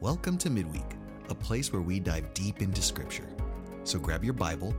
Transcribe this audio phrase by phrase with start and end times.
[0.00, 0.94] Welcome to Midweek,
[1.28, 3.28] a place where we dive deep into Scripture.
[3.82, 4.72] So grab your Bible,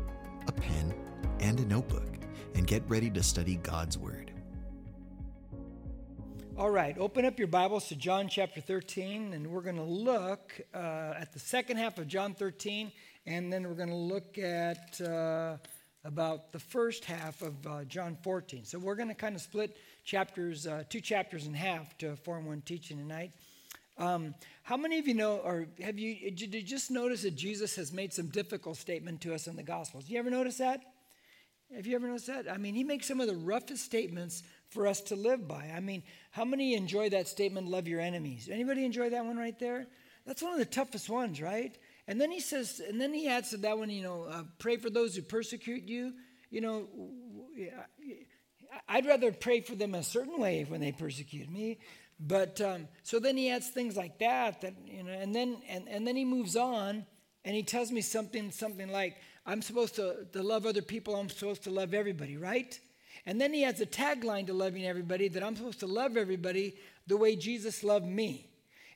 [0.47, 0.95] a pen,
[1.41, 2.07] and a notebook,
[2.55, 4.31] and get ready to study God's Word.
[6.57, 10.53] All right, open up your Bibles to John chapter 13, and we're going to look
[10.73, 12.89] uh, at the second half of John 13,
[13.25, 15.57] and then we're going to look at uh,
[16.05, 18.63] about the first half of uh, John 14.
[18.63, 19.75] So we're going to kind of split
[20.05, 23.33] chapters, uh, two chapters in half to form one teaching tonight.
[23.99, 27.75] Um, how many of you know, or have you, did you just notice that Jesus
[27.75, 30.09] has made some difficult statement to us in the Gospels?
[30.09, 30.81] You ever notice that?
[31.75, 32.49] Have you ever noticed that?
[32.49, 35.71] I mean, he makes some of the roughest statements for us to live by.
[35.75, 36.01] I mean,
[36.31, 38.49] how many enjoy that statement, love your enemies?
[38.51, 39.85] Anybody enjoy that one right there?
[40.25, 41.77] That's one of the toughest ones, right?
[42.07, 44.77] And then he says, and then he adds to that one, you know, uh, pray
[44.77, 46.13] for those who persecute you.
[46.49, 46.87] You know,
[48.87, 51.79] I'd rather pray for them a certain way when they persecute me.
[52.19, 55.87] But um, so then he adds things like that, that you know, and then and,
[55.87, 57.05] and then he moves on
[57.45, 61.29] and he tells me something, something like, I'm supposed to, to love other people, I'm
[61.29, 62.77] supposed to love everybody, right?
[63.25, 66.75] And then he adds a tagline to loving everybody that I'm supposed to love everybody
[67.07, 68.49] the way Jesus loved me.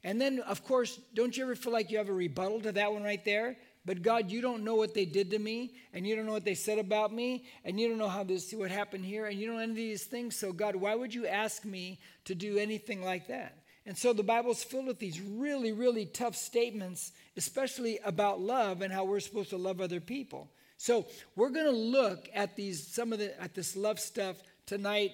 [0.03, 2.91] And then, of course, don't you ever feel like you have a rebuttal to that
[2.91, 3.57] one right there?
[3.85, 6.45] But God, you don't know what they did to me, and you don't know what
[6.45, 9.47] they said about me, and you don't know how this what happened here, and you
[9.47, 10.37] don't know any of these things.
[10.37, 13.57] So, God, why would you ask me to do anything like that?
[13.85, 18.93] And so the Bible's filled with these really, really tough statements, especially about love and
[18.93, 20.49] how we're supposed to love other people.
[20.77, 25.11] So we're going to look at these some of the at this love stuff tonight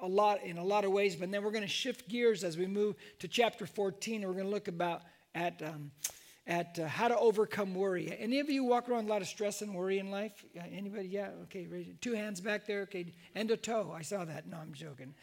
[0.00, 2.56] a lot in a lot of ways, but then we're going to shift gears as
[2.56, 4.22] we move to chapter 14.
[4.22, 5.02] And we're going to look about
[5.34, 5.90] at um,
[6.46, 8.14] at uh, how to overcome worry.
[8.18, 10.44] Any of you walk around a lot of stress and worry in life?
[10.72, 11.08] Anybody?
[11.08, 11.30] Yeah.
[11.44, 11.94] Okay.
[12.00, 12.82] Two hands back there.
[12.82, 13.06] Okay.
[13.34, 13.94] End a toe.
[13.96, 14.48] I saw that.
[14.48, 15.14] No, I'm joking.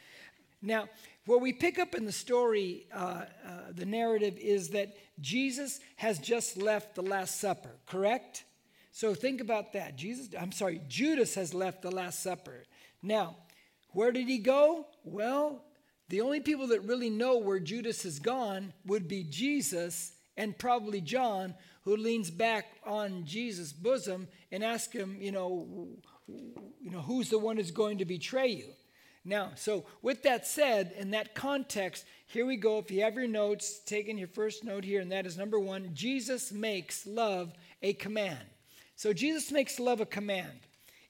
[0.62, 0.90] Now,
[1.26, 3.26] what we pick up in the story, uh, uh,
[3.74, 7.76] the narrative is that Jesus has just left the Last Supper.
[7.86, 8.44] Correct?
[8.92, 9.96] So think about that.
[9.96, 10.30] Jesus.
[10.40, 10.82] I'm sorry.
[10.88, 12.64] Judas has left the Last Supper.
[13.02, 13.38] Now,
[13.92, 14.88] where did he go?
[15.04, 15.64] Well,
[16.10, 21.02] the only people that really know where Judas has gone would be Jesus and probably
[21.02, 25.90] John, who leans back on Jesus' bosom and asks him, you know,
[26.28, 28.70] you know, who's the one who's going to betray you?
[29.26, 32.78] Now, so with that said, in that context, here we go.
[32.78, 35.92] If you have your notes, taking your first note here, and that is number one
[35.94, 37.52] Jesus makes love
[37.82, 38.48] a command.
[38.96, 40.60] So Jesus makes love a command.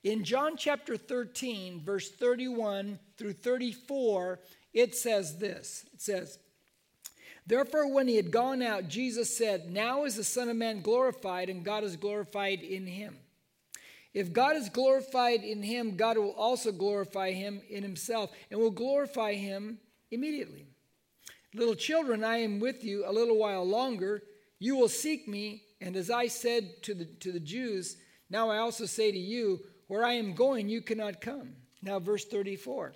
[0.03, 4.39] In John chapter 13, verse 31 through 34,
[4.73, 6.39] it says this It says,
[7.49, 11.49] Therefore, when he had gone out, Jesus said, Now is the Son of Man glorified,
[11.49, 13.17] and God is glorified in him.
[14.13, 18.69] If God is glorified in him, God will also glorify him in himself, and will
[18.69, 19.79] glorify him
[20.11, 20.67] immediately.
[21.55, 24.21] Little children, I am with you a little while longer.
[24.59, 27.97] You will seek me, and as I said to the, to the Jews,
[28.29, 31.55] now I also say to you, where I am going, you cannot come.
[31.81, 32.93] Now, verse 34.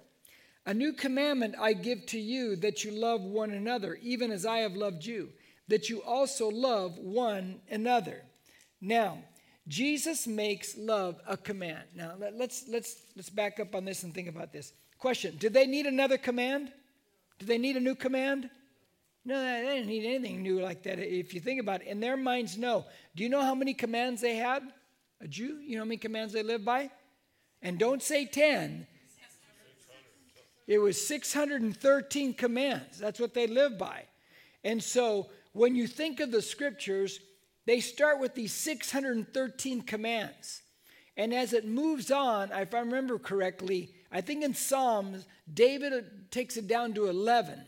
[0.66, 4.60] A new commandment I give to you that you love one another, even as I
[4.60, 5.30] have loved you,
[5.68, 8.22] that you also love one another.
[8.80, 9.20] Now,
[9.68, 11.84] Jesus makes love a command.
[11.96, 14.74] Now, let, us let's let's back up on this and think about this.
[15.00, 16.72] Question: Did they need another command?
[17.40, 18.50] Do they need a new command?
[19.26, 21.00] No, they didn't need anything new like that.
[21.00, 22.86] If you think about it, in their minds, no.
[23.16, 24.64] Do you know how many commands they had?
[25.22, 26.90] A Jew, you know how many commands they lived by?
[27.62, 28.86] And don't say 10,
[30.68, 32.98] it was 613 commands.
[32.98, 34.04] That's what they lived by.
[34.64, 37.20] And so when you think of the scriptures,
[37.66, 40.62] they start with these 613 commands.
[41.16, 46.58] And as it moves on, if I remember correctly, I think in Psalms, David takes
[46.58, 47.64] it down to 11.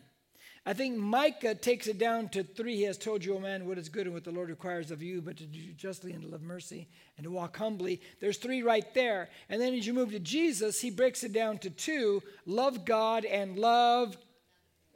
[0.68, 2.78] I think Micah takes it down to three.
[2.78, 5.04] He has told you, O man, what is good and what the Lord requires of
[5.04, 6.88] you, but to do justly and to love mercy
[7.18, 8.02] and to walk humbly.
[8.20, 9.30] There's three right there.
[9.48, 13.26] And then as you move to Jesus, he breaks it down to two love God
[13.26, 14.18] and love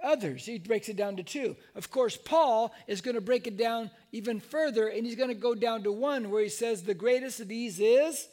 [0.03, 0.43] others.
[0.43, 1.55] He breaks it down to two.
[1.75, 5.35] Of course, Paul is going to break it down even further, and he's going to
[5.35, 8.27] go down to one where he says, The greatest of these is.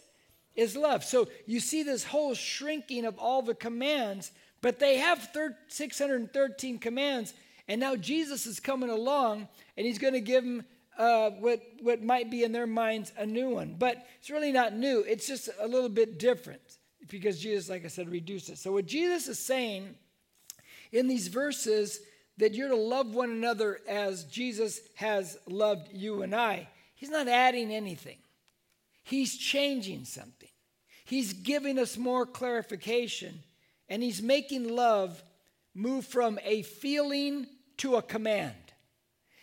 [0.55, 1.05] Is love.
[1.05, 4.33] So you see this whole shrinking of all the commands
[4.63, 5.29] but they have
[5.69, 7.35] 613 commands,
[7.69, 10.65] and now Jesus is coming along, and he's going to give them
[10.99, 13.77] uh, what, what might be in their minds a new one.
[13.79, 16.61] But it's really not new, it's just a little bit different
[17.09, 18.59] because Jesus, like I said, reduced it.
[18.59, 19.95] So, what Jesus is saying
[20.93, 22.01] in these verses
[22.39, 27.29] that you're to love one another as Jesus has loved you and I, he's not
[27.29, 28.19] adding anything,
[29.03, 30.49] he's changing something.
[31.05, 33.45] He's giving us more clarification
[33.89, 35.23] and he's making love
[35.75, 37.47] move from a feeling
[37.79, 38.55] to a command.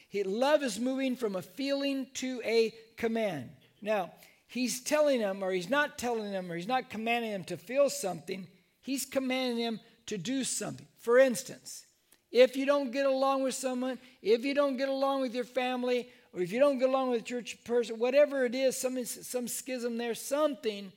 [0.10, 3.50] He, love is moving from a feeling to a command.
[3.82, 4.12] Now,
[4.48, 7.90] he's telling them, or he's not telling them, or he's not commanding them to feel
[7.90, 8.48] something.
[8.82, 10.88] He's commanding them to do something.
[11.00, 11.86] For instance,
[12.32, 16.08] if you don't get along with someone, if you don't get along with your family,
[16.34, 19.48] or if you don't get along with a church person, whatever it is, some, some
[19.48, 20.92] schism there, something,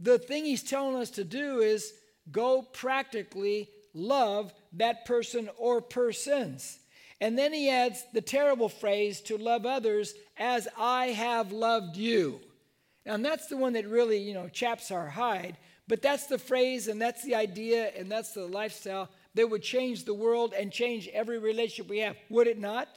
[0.00, 1.92] the thing he's telling us to do is
[2.30, 6.78] go practically love that person or persons.
[7.20, 12.40] And then he adds the terrible phrase to love others as I have loved you.
[13.04, 15.56] And that's the one that really, you know, chaps our hide.
[15.88, 20.04] But that's the phrase and that's the idea and that's the lifestyle that would change
[20.04, 22.16] the world and change every relationship we have.
[22.28, 22.88] Would it not?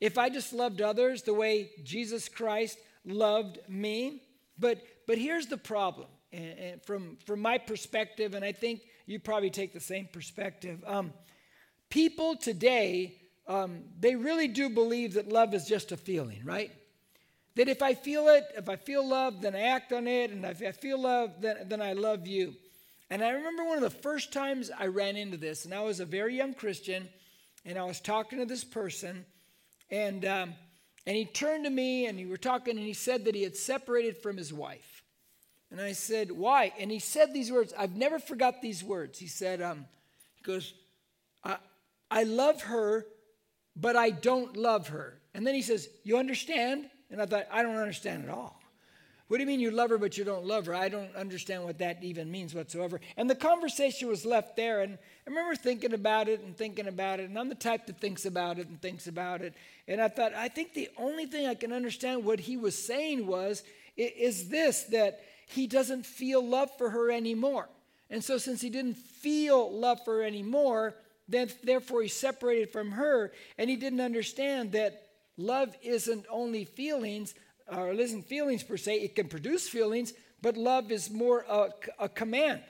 [0.00, 4.22] If I just loved others the way Jesus Christ loved me.
[4.58, 6.06] But but here's the problem.
[6.32, 10.82] And, and from from my perspective, and I think you probably take the same perspective.
[10.86, 11.12] Um,
[11.88, 13.16] people today,
[13.48, 16.70] um, they really do believe that love is just a feeling, right?
[17.56, 20.44] That if I feel it, if I feel love, then I act on it, and
[20.44, 22.54] if I feel love, then, then I love you.
[23.10, 25.98] And I remember one of the first times I ran into this, and I was
[25.98, 27.08] a very young Christian,
[27.64, 29.26] and I was talking to this person,
[29.90, 30.54] and um,
[31.06, 33.56] and he turned to me, and we were talking, and he said that he had
[33.56, 34.99] separated from his wife.
[35.70, 36.72] And I said, Why?
[36.78, 37.72] And he said these words.
[37.78, 39.18] I've never forgot these words.
[39.18, 39.86] He said, um,
[40.36, 40.74] He goes,
[41.44, 41.56] I,
[42.10, 43.06] I love her,
[43.76, 45.18] but I don't love her.
[45.34, 46.86] And then he says, You understand?
[47.10, 48.60] And I thought, I don't understand at all.
[49.30, 50.74] What do you mean you love her, but you don't love her?
[50.74, 53.00] I don't understand what that even means whatsoever.
[53.16, 54.82] And the conversation was left there.
[54.82, 57.28] And I remember thinking about it and thinking about it.
[57.28, 59.54] And I'm the type that thinks about it and thinks about it.
[59.86, 63.24] And I thought, I think the only thing I can understand what he was saying
[63.24, 63.62] was,
[63.96, 65.20] is this that
[65.50, 67.68] he doesn't feel love for her anymore.
[68.08, 70.94] And so, since he didn't feel love for her anymore,
[71.28, 75.02] then therefore he separated from her, and he didn't understand that
[75.36, 77.34] love isn't only feelings,
[77.70, 78.96] or isn't feelings per se.
[78.96, 80.12] It can produce feelings,
[80.42, 81.68] but love is more a,
[81.98, 82.62] a command.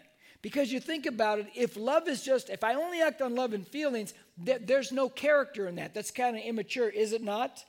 [0.42, 3.52] Because you think about it, if love is just, if I only act on love
[3.52, 5.92] and feelings, th- there's no character in that.
[5.92, 7.62] That's kind of immature, is it not?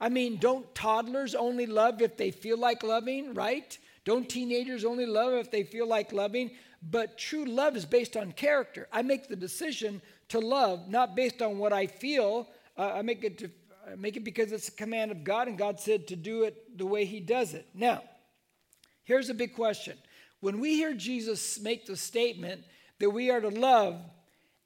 [0.00, 3.78] I mean, don't toddlers only love if they feel like loving, right?
[4.06, 6.52] Don't teenagers only love if they feel like loving?
[6.80, 8.86] But true love is based on character.
[8.92, 12.48] I make the decision to love not based on what I feel.
[12.78, 13.50] Uh, I make it to
[13.90, 16.76] I make it because it's a command of God, and God said to do it
[16.76, 17.68] the way He does it.
[17.72, 18.02] Now,
[19.04, 19.96] here's a big question.
[20.40, 22.64] When we hear Jesus make the statement
[22.98, 24.00] that we are to love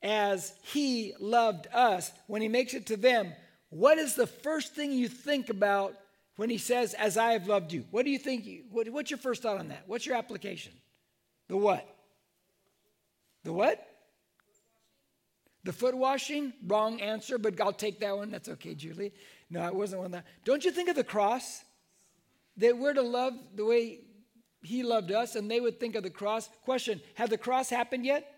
[0.02, 3.32] as He loved us, when He makes it to them,
[3.69, 5.94] what is the first thing you think about
[6.40, 7.84] when he says, As I have loved you?
[7.90, 8.48] What do you think?
[8.70, 9.82] What, what's your first thought on that?
[9.87, 10.72] What's your application?
[11.48, 11.87] The what?
[13.44, 13.87] The what?
[15.64, 16.54] The foot washing?
[16.66, 18.31] Wrong answer, but I'll take that one.
[18.31, 19.12] That's okay, Julie.
[19.50, 20.25] No, it wasn't one that.
[20.46, 21.62] Don't you think of the cross?
[22.56, 23.98] That we're to love the way
[24.62, 26.48] he loved us, and they would think of the cross.
[26.64, 28.34] Question Have the cross happened yet?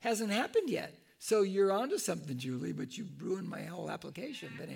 [0.00, 0.92] Hasn't happened yet.
[1.20, 4.48] So you're onto something, Julie, but you ruined my whole application.
[4.58, 4.70] But,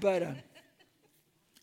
[0.00, 0.34] but uh,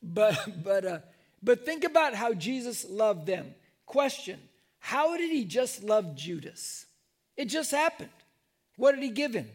[0.03, 0.99] but, but, uh,
[1.41, 3.55] but think about how Jesus loved them.
[3.85, 4.39] Question
[4.79, 6.85] How did he just love Judas?
[7.35, 8.09] It just happened.
[8.75, 9.49] What did he give him?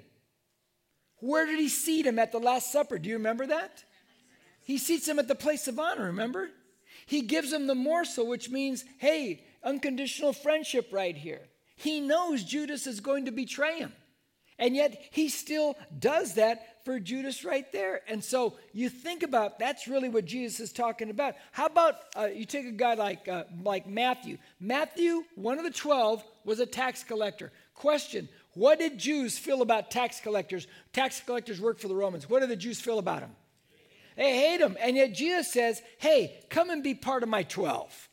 [1.20, 2.98] Where did he seat him at the Last Supper?
[2.98, 3.84] Do you remember that?
[4.62, 6.50] He seats him at the place of honor, remember?
[7.06, 11.40] He gives him the morsel, which means, hey, unconditional friendship right here.
[11.74, 13.92] He knows Judas is going to betray him.
[14.58, 18.00] And yet he still does that for Judas right there.
[18.08, 21.34] And so you think about that's really what Jesus is talking about.
[21.52, 24.38] How about uh, you take a guy like uh, like Matthew?
[24.58, 27.52] Matthew, one of the twelve, was a tax collector.
[27.74, 30.66] Question: What did Jews feel about tax collectors?
[30.92, 32.28] Tax collectors work for the Romans.
[32.28, 33.36] What do the Jews feel about them?
[34.16, 34.76] They hate them.
[34.80, 38.08] And yet Jesus says, "Hey, come and be part of my twelve.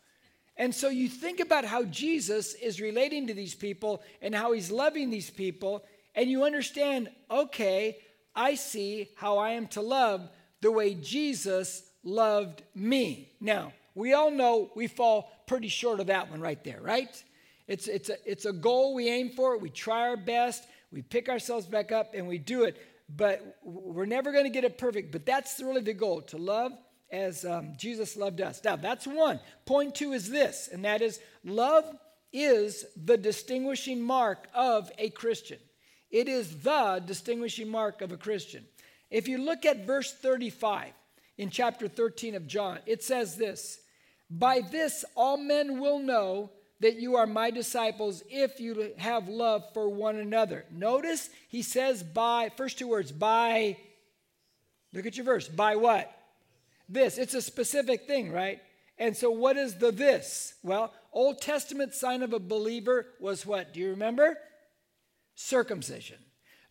[0.58, 4.72] And so you think about how Jesus is relating to these people and how he's
[4.72, 5.84] loving these people
[6.16, 7.98] and you understand, okay,
[8.36, 10.30] I see how I am to love
[10.62, 13.32] the way Jesus loved me.
[13.40, 17.24] Now, we all know we fall pretty short of that one right there, right?
[17.68, 21.30] It's, it's, a, it's a goal we aim for, we try our best, we pick
[21.30, 22.78] ourselves back up, and we do it.
[23.08, 25.12] But we're never going to get it perfect.
[25.12, 26.72] But that's really the goal to love
[27.12, 28.62] as um, Jesus loved us.
[28.64, 29.40] Now, that's one.
[29.66, 31.86] Point two is this, and that is love
[32.34, 35.60] is the distinguishing mark of a Christian.
[36.16, 38.64] It is the distinguishing mark of a Christian.
[39.12, 40.94] If you look at verse 35
[41.38, 43.82] in chapter 13 of John, it says this
[44.30, 49.66] By this all men will know that you are my disciples if you have love
[49.74, 50.64] for one another.
[50.72, 53.76] Notice he says by, first two words, by
[54.94, 55.50] Look at your verse.
[55.50, 56.10] By what?
[56.88, 57.18] This.
[57.18, 58.62] It's a specific thing, right?
[58.98, 60.54] And so, what is the this?
[60.64, 63.74] Well, Old Testament sign of a believer was what?
[63.74, 64.38] Do you remember?
[65.36, 66.18] Circumcision.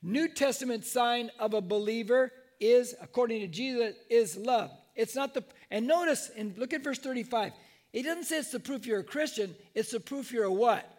[0.03, 4.71] New Testament sign of a believer is, according to Jesus, is love.
[4.95, 7.53] It's not the, and notice, and look at verse 35.
[7.93, 10.91] It doesn't say it's the proof you're a Christian, it's the proof you're a what?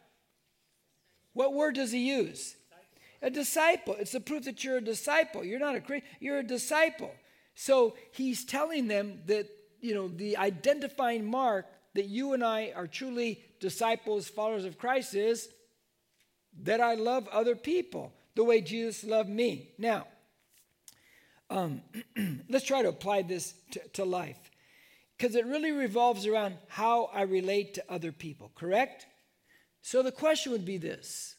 [1.33, 2.55] What word does he use?
[3.21, 3.95] A disciple.
[3.99, 5.43] It's the proof that you're a disciple.
[5.43, 7.11] You're not a Christian, you're a disciple.
[7.55, 9.47] So he's telling them that,
[9.81, 15.15] you know, the identifying mark that you and I are truly disciples, followers of Christ
[15.15, 15.49] is
[16.63, 19.69] that I love other people the way Jesus loved me.
[19.77, 20.07] Now,
[21.49, 21.81] um,
[22.49, 24.39] let's try to apply this to, to life
[25.17, 29.05] because it really revolves around how I relate to other people, correct?
[29.81, 31.35] So the question would be this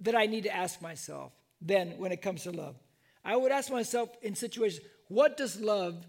[0.00, 2.76] that I need to ask myself then when it comes to love.
[3.24, 6.04] I would ask myself in situations, what does love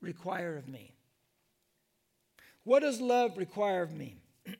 [0.00, 0.94] require of me?
[2.64, 4.16] What does love require of me?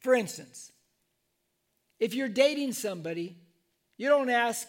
[0.00, 0.70] For instance,
[2.04, 3.34] if you're dating somebody,
[3.96, 4.68] you don't ask,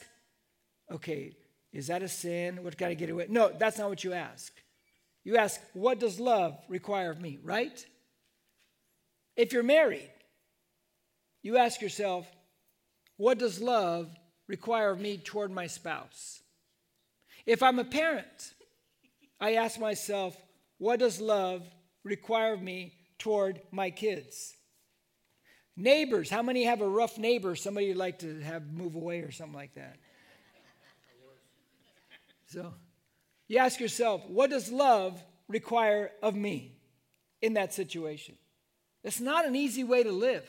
[0.90, 1.36] okay,
[1.74, 2.64] is that a sin?
[2.64, 3.26] What got to get away?
[3.28, 4.54] No, that's not what you ask.
[5.26, 7.86] You ask, what does love require of me, right?
[9.36, 10.10] If you're married,
[11.44, 12.26] you ask yourself,
[13.18, 14.16] what does love
[14.48, 16.40] require of me toward my spouse?
[17.46, 18.54] If I'm a parent,
[19.42, 20.38] I ask myself,
[20.78, 21.68] what does love
[22.06, 24.56] require of me toward my kids?
[25.78, 29.32] Neighbors, how many have a rough neighbor, somebody you'd like to have move away or
[29.32, 29.98] something like that?
[32.48, 32.74] So
[33.48, 36.78] you ask yourself, what does love require of me
[37.42, 38.36] in that situation?
[39.04, 40.48] It's not an easy way to live,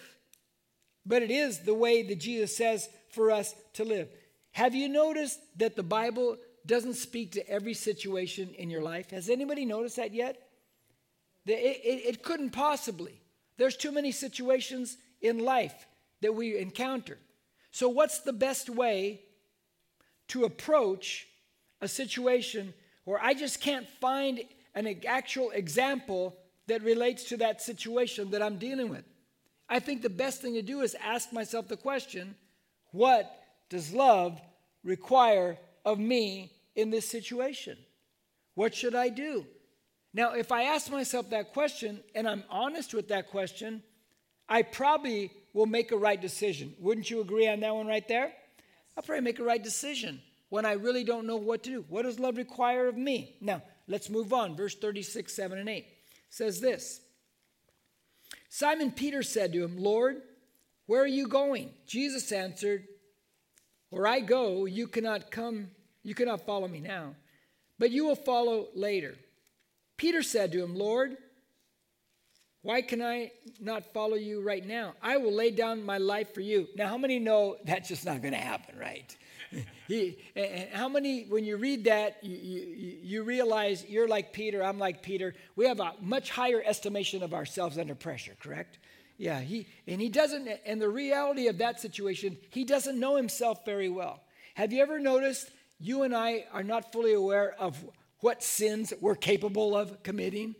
[1.04, 4.08] but it is the way that Jesus says for us to live.
[4.52, 9.10] Have you noticed that the Bible doesn't speak to every situation in your life?
[9.10, 10.48] Has anybody noticed that yet?
[11.46, 13.20] It, it, it couldn't possibly.
[13.58, 15.86] There's too many situations in life
[16.22, 17.18] that we encounter.
[17.70, 19.20] So, what's the best way
[20.28, 21.26] to approach
[21.80, 22.72] a situation
[23.04, 24.40] where I just can't find
[24.74, 29.04] an actual example that relates to that situation that I'm dealing with?
[29.68, 32.34] I think the best thing to do is ask myself the question
[32.92, 33.30] what
[33.68, 34.40] does love
[34.84, 37.76] require of me in this situation?
[38.54, 39.44] What should I do?
[40.14, 43.82] Now, if I ask myself that question and I'm honest with that question,
[44.48, 46.74] I probably will make a right decision.
[46.78, 48.32] Wouldn't you agree on that one right there?
[48.96, 51.84] I'll probably make a right decision when I really don't know what to do.
[51.88, 53.36] What does love require of me?
[53.40, 54.56] Now, let's move on.
[54.56, 55.86] Verse 36, 7, and 8
[56.28, 57.00] says this
[58.48, 60.22] Simon Peter said to him, Lord,
[60.86, 61.70] where are you going?
[61.86, 62.86] Jesus answered,
[63.90, 65.70] Where I go, you cannot come,
[66.02, 67.14] you cannot follow me now,
[67.78, 69.14] but you will follow later.
[69.96, 71.16] Peter said to him, Lord,
[72.66, 73.30] why can I
[73.60, 74.94] not follow you right now?
[75.00, 76.66] I will lay down my life for you.
[76.74, 79.16] Now, how many know that's just not going to happen, right?
[79.88, 80.18] he,
[80.72, 85.00] how many, when you read that, you, you, you, realize you're like Peter, I'm like
[85.00, 85.36] Peter.
[85.54, 88.80] We have a much higher estimation of ourselves under pressure, correct?
[89.16, 93.64] Yeah, he, and he doesn't, and the reality of that situation, he doesn't know himself
[93.64, 94.24] very well.
[94.54, 97.76] Have you ever noticed you and I are not fully aware of
[98.18, 100.56] what sins we're capable of committing?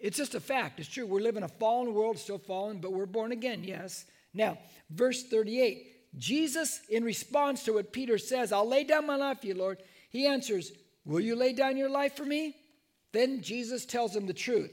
[0.00, 0.80] It's just a fact.
[0.80, 1.06] It's true.
[1.06, 4.04] We're living a fallen world, still fallen, but we're born again, yes.
[4.34, 4.58] Now,
[4.90, 9.48] verse 38 Jesus, in response to what Peter says, I'll lay down my life for
[9.48, 10.72] you, Lord, he answers,
[11.04, 12.56] Will you lay down your life for me?
[13.12, 14.72] Then Jesus tells him the truth.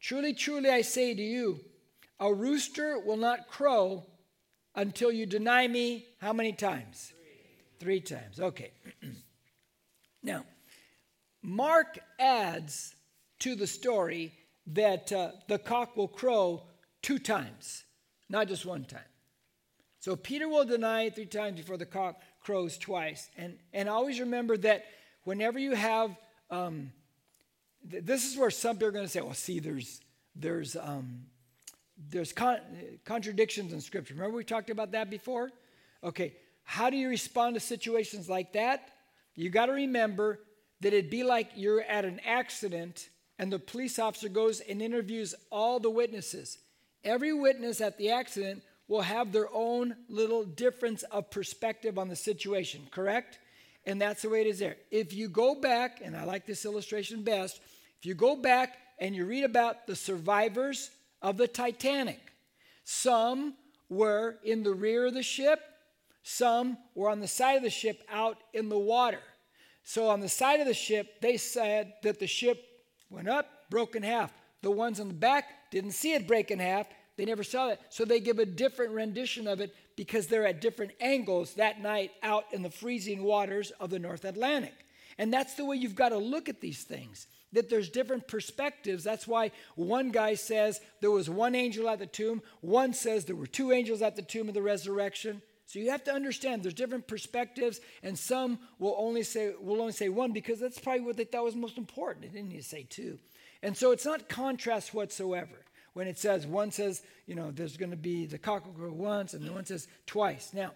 [0.00, 1.60] Truly, truly, I say to you,
[2.20, 4.06] a rooster will not crow
[4.74, 7.12] until you deny me how many times?
[7.78, 8.40] Three, Three times.
[8.40, 8.70] Okay.
[10.22, 10.44] now,
[11.42, 12.94] Mark adds
[13.40, 14.32] to the story
[14.68, 16.62] that uh, the cock will crow
[17.02, 17.84] two times,
[18.28, 19.00] not just one time.
[20.00, 23.30] So Peter will deny it three times before the cock crows twice.
[23.36, 24.84] And, and always remember that
[25.24, 26.16] whenever you have,
[26.50, 26.92] um,
[27.90, 30.00] th- this is where some people are going to say, well, see, there's,
[30.36, 31.22] there's, um,
[32.10, 32.60] there's con-
[33.04, 34.14] contradictions in Scripture.
[34.14, 35.50] Remember we talked about that before?
[36.02, 38.88] Okay, how do you respond to situations like that?
[39.36, 40.40] You got to remember
[40.80, 45.34] that it'd be like you're at an accident and the police officer goes and interviews
[45.50, 46.58] all the witnesses.
[47.02, 52.16] Every witness at the accident will have their own little difference of perspective on the
[52.16, 53.38] situation, correct?
[53.86, 54.76] And that's the way it is there.
[54.90, 57.60] If you go back, and I like this illustration best,
[57.98, 62.20] if you go back and you read about the survivors of the Titanic,
[62.84, 63.54] some
[63.88, 65.60] were in the rear of the ship,
[66.22, 69.20] some were on the side of the ship out in the water.
[69.82, 72.64] So on the side of the ship, they said that the ship
[73.14, 74.32] went up, broke in half.
[74.62, 76.86] The ones on the back didn't see it break in half.
[77.16, 77.80] They never saw it.
[77.90, 82.10] So they give a different rendition of it because they're at different angles that night
[82.22, 84.74] out in the freezing waters of the North Atlantic.
[85.16, 89.04] And that's the way you've got to look at these things, that there's different perspectives.
[89.04, 93.36] That's why one guy says there was one angel at the tomb, one says there
[93.36, 95.40] were two angels at the tomb of the resurrection.
[95.74, 99.92] So you have to understand there's different perspectives, and some will only say will only
[99.92, 102.22] say one because that's probably what they thought was most important.
[102.22, 103.18] They didn't need to say two.
[103.60, 105.64] And so it's not contrast whatsoever
[105.94, 108.92] when it says one says, you know, there's going to be the cock will crow
[108.92, 110.52] once, and the one says twice.
[110.54, 110.74] Now,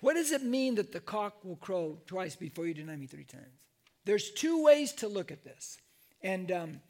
[0.00, 3.24] what does it mean that the cock will crow twice before you deny me three
[3.24, 3.60] times?
[4.06, 5.76] There's two ways to look at this.
[6.22, 6.80] And um,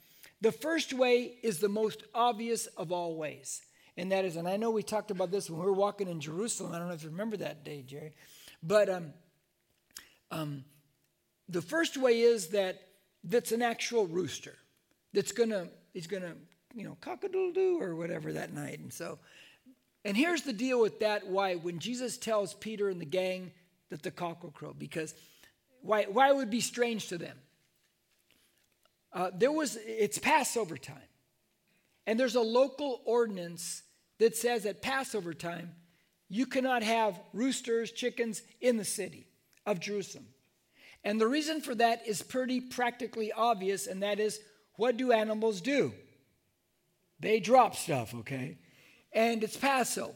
[0.41, 3.61] the first way is the most obvious of all ways.
[3.97, 6.21] And that is, and I know we talked about this when we were walking in
[6.21, 6.73] Jerusalem.
[6.75, 8.13] I don't know if you remember that day, Jerry.
[8.63, 9.13] But um,
[10.31, 10.65] um,
[11.49, 12.81] the first way is that
[13.23, 14.57] that's an actual rooster
[15.13, 16.35] that's gonna he's gonna
[16.75, 18.81] you know cock a doodle doo or whatever that night.
[18.81, 19.19] And so
[20.05, 23.53] and here's the deal with that why, when Jesus tells Peter and the gang
[23.91, 25.15] that the cock will crow, because
[25.81, 27.37] why, why it would be strange to them?
[29.13, 30.97] Uh, there was, it's Passover time.
[32.07, 33.83] And there's a local ordinance
[34.19, 35.73] that says at Passover time,
[36.29, 39.27] you cannot have roosters, chickens in the city
[39.67, 40.27] of Jerusalem.
[41.03, 44.41] And the reason for that is pretty practically obvious, and that is
[44.77, 45.93] what do animals do?
[47.21, 48.59] They drop stuff, okay?
[49.15, 50.13] and it's Passover.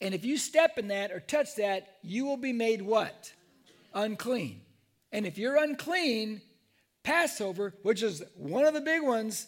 [0.00, 3.32] And if you step in that or touch that, you will be made what?
[3.94, 4.62] Unclean.
[5.12, 6.40] And if you're unclean,
[7.02, 9.46] Passover, which is one of the big ones,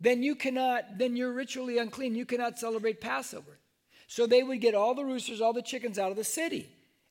[0.00, 2.14] then you cannot, then you're ritually unclean.
[2.14, 3.58] You cannot celebrate Passover.
[4.06, 6.68] So they would get all the roosters, all the chickens out of the city.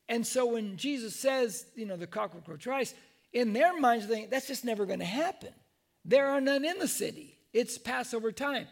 [0.08, 2.94] And so when Jesus says, you know, the cock will crow twice,
[3.32, 5.50] in their minds, they think that's just never going to happen.
[6.04, 7.38] There are none in the city.
[7.52, 8.66] It's Passover time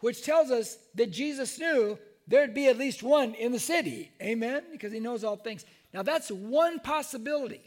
[0.00, 4.10] which tells us that Jesus knew there'd be at least one in the city.
[4.20, 4.64] Amen?
[4.72, 5.64] Because he knows all things.
[5.92, 7.60] Now, that's one possibility.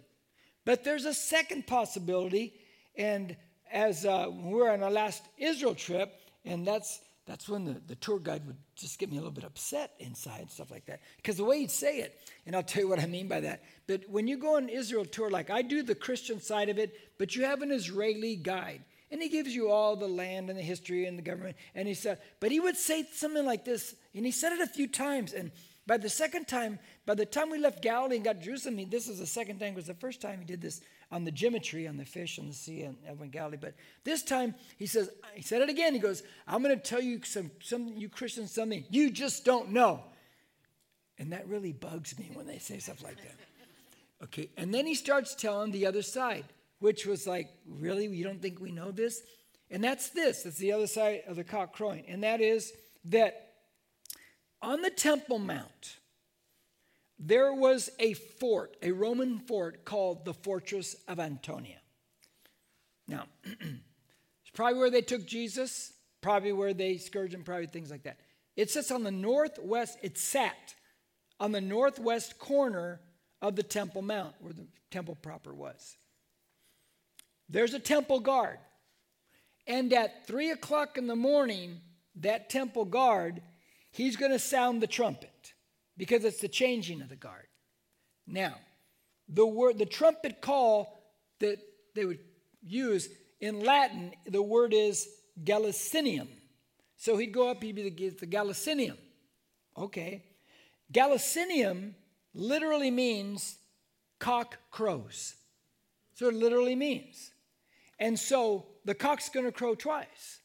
[0.65, 2.53] But there's a second possibility.
[2.95, 3.35] And
[3.71, 6.13] as uh, we were on our last Israel trip,
[6.45, 9.43] and that's that's when the, the tour guide would just get me a little bit
[9.43, 10.99] upset inside and stuff like that.
[11.17, 13.62] Because the way he'd say it, and I'll tell you what I mean by that.
[13.86, 16.91] But when you go on Israel tour, like I do the Christian side of it,
[17.19, 18.82] but you have an Israeli guide.
[19.12, 21.55] And he gives you all the land and the history and the government.
[21.75, 24.67] And he said, but he would say something like this, and he said it a
[24.67, 25.34] few times.
[25.34, 25.51] And
[25.86, 29.19] by the second time, by the time we left Galilee and got Jerusalem, this is
[29.19, 31.98] the second time, it was the first time he did this on the geometry, on
[31.98, 33.58] the fish and the sea and in Galilee.
[33.60, 35.93] But this time he says, he said it again.
[35.93, 39.72] He goes, I'm going to tell you some, some, you Christians something you just don't
[39.72, 40.04] know.
[41.17, 43.36] And that really bugs me when they say stuff like that.
[44.24, 46.45] Okay, and then he starts telling the other side
[46.80, 48.08] which was like, really?
[48.08, 49.22] You don't think we know this?
[49.69, 52.06] And that's this that's the other side of the cock crowing.
[52.08, 52.74] And that is
[53.06, 53.54] that
[54.62, 55.98] on the Temple Mount,
[57.19, 61.79] there was a fort, a Roman fort called the Fortress of Antonia.
[63.08, 68.03] Now, it's probably where they took Jesus, probably where they scourged him, probably things like
[68.03, 68.19] that.
[68.55, 70.73] It sits on the northwest, it sat
[71.39, 73.01] on the northwest corner
[73.41, 75.97] of the Temple Mount, where the temple proper was.
[77.49, 78.58] There's a temple guard.
[79.67, 81.82] And at three o'clock in the morning,
[82.15, 83.41] that temple guard,
[83.91, 85.53] he's going to sound the trumpet
[85.99, 87.45] because it's the changing of the guard.
[88.25, 88.55] Now,
[89.27, 91.03] the word, the trumpet call
[91.39, 91.57] that
[91.93, 92.19] they would
[92.63, 93.09] use
[93.41, 95.09] in Latin, the word is
[95.43, 96.29] Gallicinium.
[96.95, 98.97] So he'd go up, he'd be the, the Gallicinium.
[99.77, 100.23] Okay.
[100.91, 101.93] Gallicinium
[102.33, 103.57] literally means
[104.19, 105.35] cock crows.
[106.15, 107.31] So it literally means.
[107.99, 110.39] And so the cock's going to crow twice.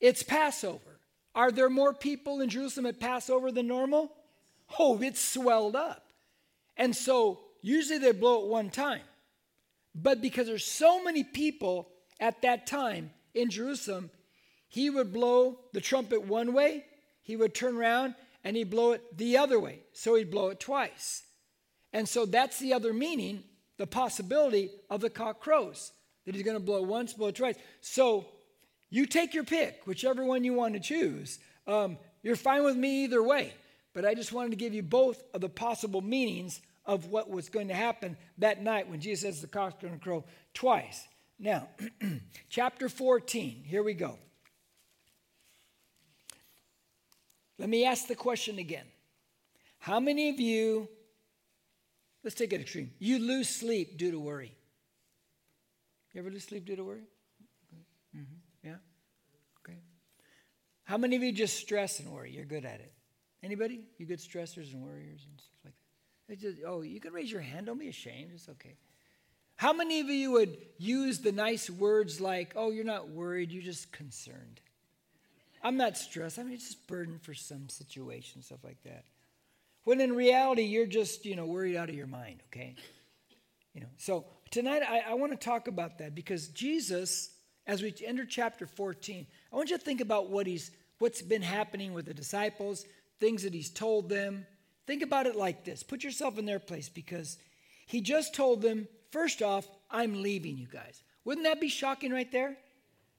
[0.00, 1.00] It's Passover.
[1.34, 4.12] Are there more people in Jerusalem at Passover than normal?
[4.78, 6.06] Oh, it's swelled up.
[6.76, 9.02] And so usually they blow it one time.
[9.94, 11.88] But because there's so many people
[12.20, 14.10] at that time in Jerusalem,
[14.68, 16.84] he would blow the trumpet one way,
[17.22, 19.80] he would turn around and he'd blow it the other way.
[19.92, 21.24] So he'd blow it twice.
[21.92, 23.42] And so that's the other meaning,
[23.76, 25.92] the possibility of the cock crows
[26.24, 27.56] that he's going to blow once, blow twice.
[27.80, 28.26] So
[28.90, 31.38] you take your pick, whichever one you want to choose.
[31.66, 33.52] Um, you're fine with me either way.
[33.92, 37.48] But I just wanted to give you both of the possible meanings of what was
[37.48, 40.24] going to happen that night when Jesus says the cock's going to crow
[40.54, 41.06] twice.
[41.38, 41.68] Now,
[42.48, 44.18] chapter 14, here we go.
[47.58, 48.86] Let me ask the question again.
[49.78, 50.88] How many of you,
[52.22, 54.52] let's take it extreme, you lose sleep due to worry?
[56.12, 57.04] You ever lose sleep due to worry?
[58.16, 58.68] Mm-hmm.
[58.68, 58.76] Yeah?
[59.64, 59.78] Okay.
[60.84, 62.32] How many of you just stress and worry?
[62.32, 62.92] You're good at it.
[63.42, 63.80] Anybody?
[63.98, 65.74] You good stressors and worriers and stuff like
[66.28, 66.32] that?
[66.32, 67.66] It's just, oh, you can raise your hand.
[67.66, 68.30] Don't be ashamed.
[68.34, 68.76] It's okay.
[69.56, 73.62] How many of you would use the nice words like, oh, you're not worried, you're
[73.62, 74.60] just concerned?
[75.62, 76.38] I'm not stressed.
[76.38, 79.04] I'm just burdened for some situation, stuff like that.
[79.84, 82.74] When in reality, you're just, you know, worried out of your mind, okay?
[83.74, 87.30] You know, so tonight I, I want to talk about that because Jesus,
[87.66, 91.42] as we enter chapter 14, I want you to think about what he's what's been
[91.42, 92.84] happening with the disciples,
[93.20, 94.46] things that he's told them.
[94.86, 95.82] Think about it like this.
[95.82, 97.38] Put yourself in their place because
[97.86, 101.02] he just told them, first off, I'm leaving you guys.
[101.24, 102.56] Wouldn't that be shocking right there?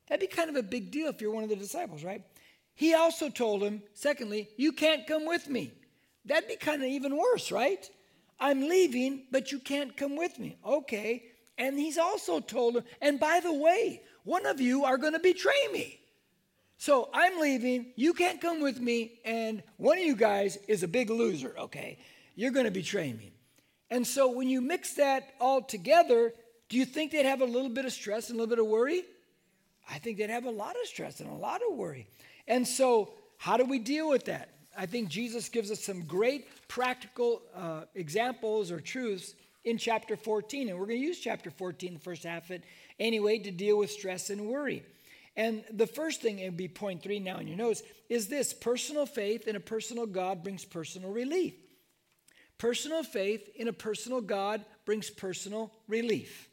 [0.09, 2.23] That'd be kind of a big deal if you're one of the disciples, right?
[2.73, 5.71] He also told him, secondly, you can't come with me.
[6.25, 7.89] That'd be kind of even worse, right?
[8.39, 10.57] I'm leaving, but you can't come with me.
[10.65, 11.23] Okay.
[11.57, 15.19] And he's also told him, and by the way, one of you are going to
[15.19, 16.00] betray me.
[16.81, 20.87] So I'm leaving, you can't come with me, and one of you guys is a
[20.87, 21.99] big loser, okay?
[22.33, 23.33] You're going to betray me.
[23.91, 26.33] And so when you mix that all together,
[26.69, 28.65] do you think they'd have a little bit of stress and a little bit of
[28.65, 29.03] worry?
[29.91, 32.07] I think they'd have a lot of stress and a lot of worry.
[32.47, 34.49] And so, how do we deal with that?
[34.75, 40.69] I think Jesus gives us some great practical uh, examples or truths in chapter 14.
[40.69, 42.63] And we're going to use chapter 14, the first half of it,
[42.99, 44.83] anyway, to deal with stress and worry.
[45.35, 48.53] And the first thing, it would be point three now in your notes, is this
[48.53, 51.53] personal faith in a personal God brings personal relief.
[52.57, 56.49] Personal faith in a personal God brings personal relief.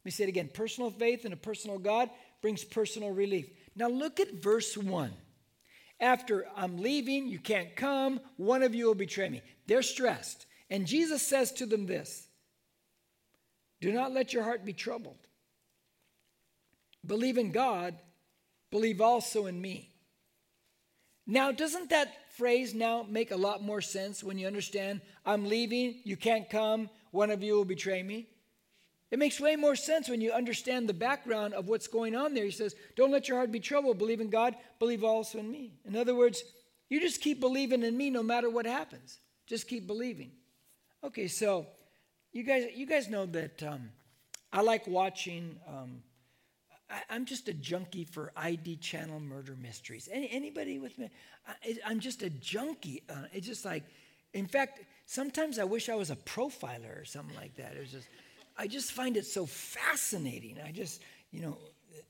[0.00, 2.08] Let me say it again personal faith in a personal God
[2.40, 3.50] brings personal relief.
[3.76, 5.12] Now look at verse 1.
[6.00, 9.42] After I'm leaving, you can't come, one of you will betray me.
[9.66, 10.46] They're stressed.
[10.70, 12.26] And Jesus says to them this
[13.80, 15.18] Do not let your heart be troubled.
[17.06, 17.96] Believe in God,
[18.70, 19.90] believe also in me.
[21.26, 26.00] Now, doesn't that phrase now make a lot more sense when you understand I'm leaving,
[26.04, 28.26] you can't come, one of you will betray me?
[29.10, 32.44] It makes way more sense when you understand the background of what's going on there.
[32.44, 33.98] He says, Don't let your heart be troubled.
[33.98, 35.72] Believe in God, believe also in me.
[35.84, 36.44] In other words,
[36.88, 39.18] you just keep believing in me no matter what happens.
[39.46, 40.30] Just keep believing.
[41.02, 41.66] Okay, so
[42.32, 43.90] you guys, you guys know that um,
[44.52, 45.58] I like watching.
[45.66, 46.02] Um,
[46.90, 50.08] I, am just a junkie for ID channel murder mysteries.
[50.10, 51.10] Any, anybody with me?
[51.46, 53.02] I, am just a junkie.
[53.08, 53.84] Uh, it's just like,
[54.34, 57.76] in fact, sometimes I wish I was a profiler or something like that.
[57.76, 58.08] It was just.
[58.56, 60.58] I just find it so fascinating.
[60.62, 61.00] I just,
[61.30, 61.56] you know,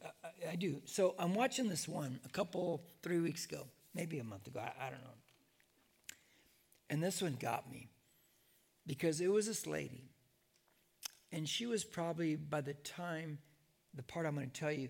[0.04, 0.82] I, I, do.
[0.84, 4.86] So I'm watching this one a couple, three weeks ago, maybe a month ago, I,
[4.86, 5.20] I don't know.
[6.88, 7.88] And this one got me
[8.84, 10.10] because it was this lady.
[11.30, 13.38] And she was probably, by the time,
[13.94, 14.88] the part I'm going to tell you,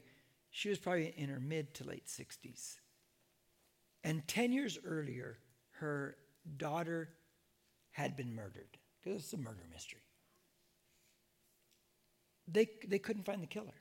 [0.50, 2.76] she was probably in her mid to late 60s.
[4.02, 5.38] And 10 years earlier,
[5.72, 6.16] her
[6.56, 7.10] daughter
[7.90, 10.00] had been murdered because it's a murder mystery
[12.52, 13.74] they, they couldn't find the killer.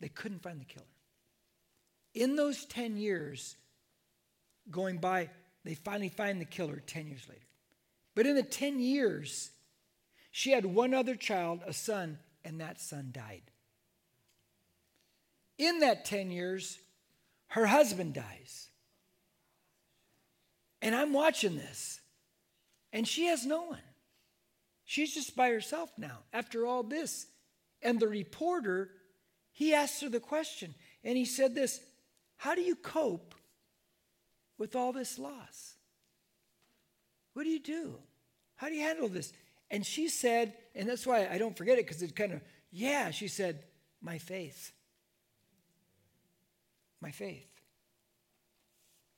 [0.00, 0.86] They couldn't find the killer.
[2.14, 3.56] In those 10 years
[4.70, 5.30] going by,
[5.64, 7.40] they finally find the killer 10 years later.
[8.14, 9.50] But in the 10 years,
[10.30, 13.42] she had one other child, a son, and that son died.
[15.58, 16.78] In that 10 years,
[17.48, 18.68] her husband dies.
[20.82, 22.00] And I'm watching this,
[22.92, 23.78] and she has no one.
[24.84, 27.26] She's just by herself now after all this.
[27.80, 28.90] And the reporter,
[29.52, 31.80] he asked her the question, and he said this
[32.36, 33.34] How do you cope
[34.58, 35.74] with all this loss?
[37.32, 37.94] What do you do?
[38.56, 39.32] How do you handle this?
[39.70, 42.40] And she said, and that's why I don't forget it because it kind of,
[42.70, 43.64] yeah, she said,
[44.00, 44.72] My faith.
[47.04, 47.46] My faith.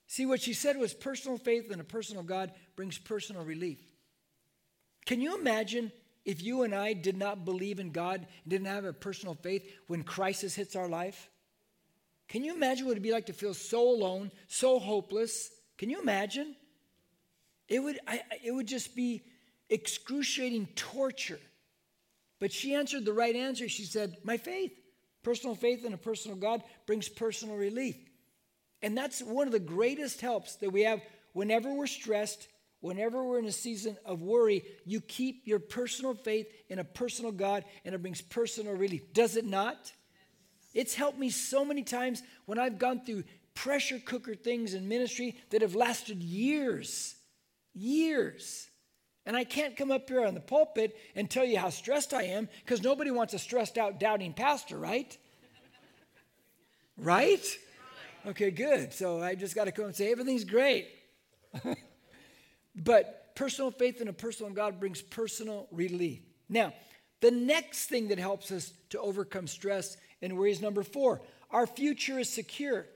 [0.09, 3.79] See, what she said was personal faith in a personal God brings personal relief.
[5.05, 5.93] Can you imagine
[6.25, 9.73] if you and I did not believe in God, and didn't have a personal faith
[9.87, 11.31] when crisis hits our life?
[12.27, 15.49] Can you imagine what it'd be like to feel so alone, so hopeless?
[15.79, 16.57] Can you imagine?
[17.69, 19.23] It would, I, it would just be
[19.71, 21.39] excruciating torture.
[22.41, 23.69] But she answered the right answer.
[23.69, 24.73] She said, My faith,
[25.27, 27.97] personal faith in a personal God brings personal relief.
[28.81, 32.47] And that's one of the greatest helps that we have whenever we're stressed
[32.81, 37.33] whenever we're in a season of worry, you keep your personal faith in a personal
[37.33, 39.13] God and it brings personal relief.
[39.13, 39.93] Does it not?
[40.73, 45.37] It's helped me so many times when I've gone through pressure cooker things in ministry
[45.51, 47.17] that have lasted years,
[47.75, 48.69] years.
[49.27, 52.23] And I can't come up here on the pulpit and tell you how stressed I
[52.23, 55.17] am because nobody wants a stressed out, doubting pastor, right?
[56.97, 57.45] right?
[58.25, 58.93] Okay, good.
[58.93, 60.89] So I just got to come and say everything's great.
[62.77, 66.21] but personal faith in a personal God brings personal relief.
[66.49, 66.73] Now,
[67.21, 71.67] the next thing that helps us to overcome stress and worry is number four our
[71.67, 72.87] future is secure.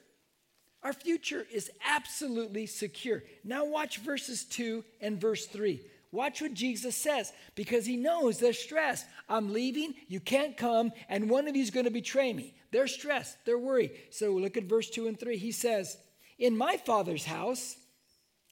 [0.83, 3.23] Our future is absolutely secure.
[3.45, 5.81] Now, watch verses 2 and verse 3.
[6.13, 9.07] Watch what Jesus says because he knows they're stressed.
[9.29, 12.55] I'm leaving, you can't come, and one of you is going to betray me.
[12.73, 13.93] They're stressed, they're worried.
[14.11, 15.37] So look at verse 2 and 3.
[15.37, 15.97] He says,
[16.39, 17.77] In my Father's house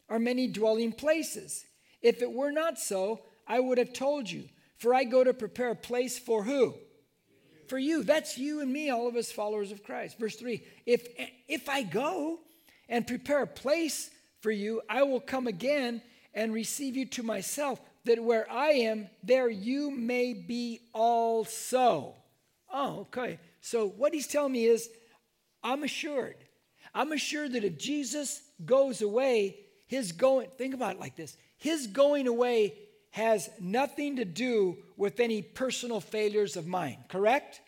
[0.08, 1.64] are many dwelling places.
[2.00, 4.44] If it were not so, I would have told you,
[4.76, 6.74] for I go to prepare a place for who?
[7.66, 8.04] For you.
[8.04, 10.18] That's you and me, all of us followers of Christ.
[10.18, 11.08] Verse 3 If,
[11.48, 12.38] if I go
[12.88, 16.02] and prepare a place for you, I will come again
[16.38, 22.14] and receive you to myself, that where I am, there you may be also.
[22.72, 23.40] Oh, okay.
[23.60, 24.88] So what he's telling me is,
[25.64, 26.36] I'm assured.
[26.94, 29.56] I'm assured that if Jesus goes away,
[29.88, 32.74] his going, think about it like this his going away
[33.10, 37.60] has nothing to do with any personal failures of mine, correct?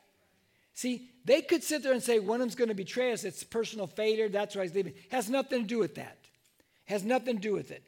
[0.74, 3.24] See, they could sit there and say, one of them's going to betray us.
[3.24, 4.28] It's personal failure.
[4.28, 4.94] That's why he's leaving.
[5.10, 6.18] Has nothing to do with that.
[6.84, 7.82] Has nothing to do with it.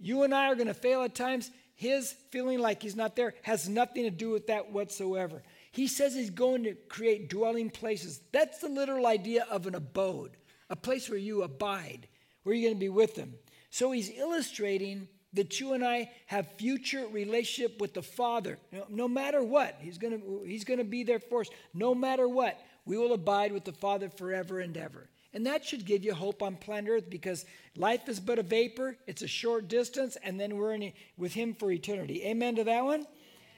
[0.00, 1.50] You and I are going to fail at times.
[1.74, 5.42] His feeling like he's not there has nothing to do with that whatsoever.
[5.72, 8.20] He says he's going to create dwelling places.
[8.32, 10.36] That's the literal idea of an abode,
[10.68, 12.08] a place where you abide,
[12.42, 13.34] where you're going to be with him.
[13.70, 18.58] So he's illustrating that you and I have future relationship with the Father.
[18.72, 21.50] No, no matter what, he's going to he's going to be there for us.
[21.72, 25.08] No matter what, we will abide with the Father forever and ever.
[25.32, 27.44] And that should give you hope on planet Earth because
[27.76, 31.54] life is but a vapor, it's a short distance, and then we're in, with Him
[31.54, 32.24] for eternity.
[32.24, 33.06] Amen to that one?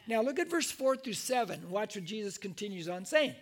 [0.06, 1.70] Now look at verse 4 through 7.
[1.70, 3.34] Watch what Jesus continues on saying.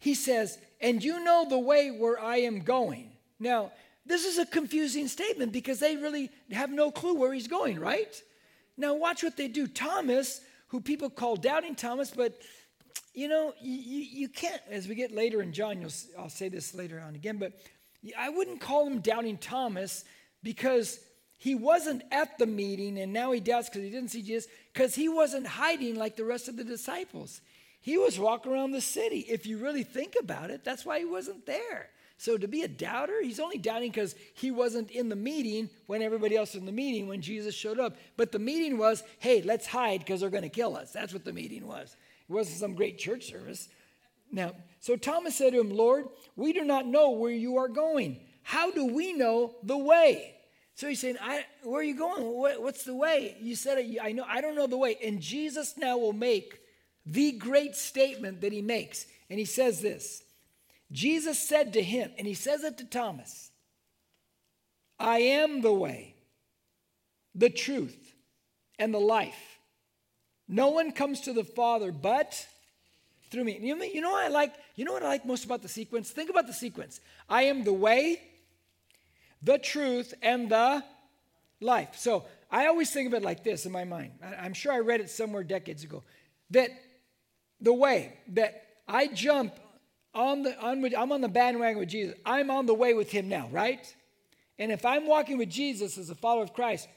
[0.00, 3.12] He says, And you know the way where I am going.
[3.38, 3.70] Now,
[4.04, 8.20] this is a confusing statement because they really have no clue where he's going, right?
[8.76, 9.68] Now, watch what they do.
[9.68, 12.40] Thomas, who people call Doubting Thomas, but
[13.14, 15.86] you know, you, you can't, as we get later in John,
[16.18, 17.52] I'll say this later on again, but
[18.18, 20.04] I wouldn't call him Doubting Thomas
[20.42, 20.98] because
[21.38, 24.94] he wasn't at the meeting and now he doubts because he didn't see Jesus, because
[24.94, 27.40] he wasn't hiding like the rest of the disciples.
[27.80, 29.20] He was walking around the city.
[29.28, 31.90] If you really think about it, that's why he wasn't there.
[32.16, 36.02] So to be a doubter, he's only doubting because he wasn't in the meeting when
[36.02, 37.96] everybody else was in the meeting when Jesus showed up.
[38.16, 40.92] But the meeting was, hey, let's hide because they're going to kill us.
[40.92, 41.96] That's what the meeting was.
[42.32, 43.68] It wasn't some great church service.
[44.30, 48.20] Now, so Thomas said to him, Lord, we do not know where you are going.
[48.42, 50.34] How do we know the way?
[50.74, 51.18] So he's saying,
[51.62, 52.24] Where are you going?
[52.24, 53.36] What, what's the way?
[53.38, 53.98] You said.
[54.00, 54.24] I know.
[54.26, 54.96] I don't know the way.
[55.04, 56.58] And Jesus now will make
[57.04, 59.04] the great statement that he makes.
[59.28, 60.22] And he says this
[60.90, 63.50] Jesus said to him, and he says it to Thomas
[64.98, 66.14] I am the way,
[67.34, 68.14] the truth,
[68.78, 69.51] and the life.
[70.52, 72.46] No one comes to the Father but
[73.30, 73.58] through me.
[73.58, 74.52] You know, you know what I like?
[74.76, 76.10] You know what I like most about the sequence?
[76.10, 77.00] Think about the sequence.
[77.26, 78.20] I am the way,
[79.42, 80.84] the truth, and the
[81.62, 81.96] life.
[81.96, 84.12] So I always think of it like this in my mind.
[84.38, 86.02] I'm sure I read it somewhere decades ago.
[86.50, 86.68] That
[87.58, 89.54] the way that I jump
[90.14, 92.14] on the, on, I'm on the bandwagon with Jesus.
[92.26, 93.96] I'm on the way with him now, right?
[94.58, 96.88] And if I'm walking with Jesus as a follower of Christ,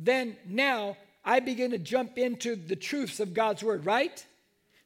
[0.00, 4.24] then now I begin to jump into the truths of God's word, right?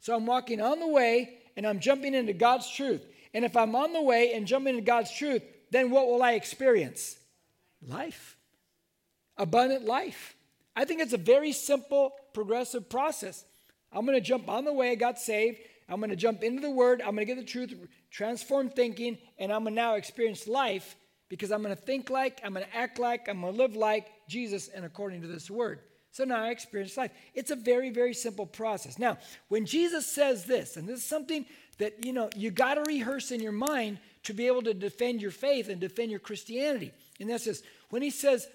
[0.01, 3.05] So I'm walking on the way and I'm jumping into God's truth.
[3.35, 6.33] And if I'm on the way and jumping into God's truth, then what will I
[6.33, 7.19] experience?
[7.87, 8.37] Life.
[9.37, 10.37] Abundant life.
[10.77, 13.45] I think it's a very simple, progressive process.
[13.93, 15.59] I'm going to jump on the way I got saved.
[15.89, 17.01] I'm going to jump into the Word.
[17.01, 17.75] I'm going to get the truth,
[18.11, 20.97] transform thinking, and I'm going to now experience life
[21.29, 23.75] because I'm going to think like, I'm going to act like, I'm going to live
[23.75, 25.81] like Jesus and according to this Word.
[26.11, 27.13] So now I experience life.
[27.35, 28.99] It's a very, very simple process.
[28.99, 29.19] Now,
[29.49, 31.47] when Jesus says this, and this is something
[31.79, 35.23] that you know you got to rehearse in your mind to be able to defend
[35.23, 36.93] your faith and defend your Christianity.
[37.21, 38.49] And that's this: when he says,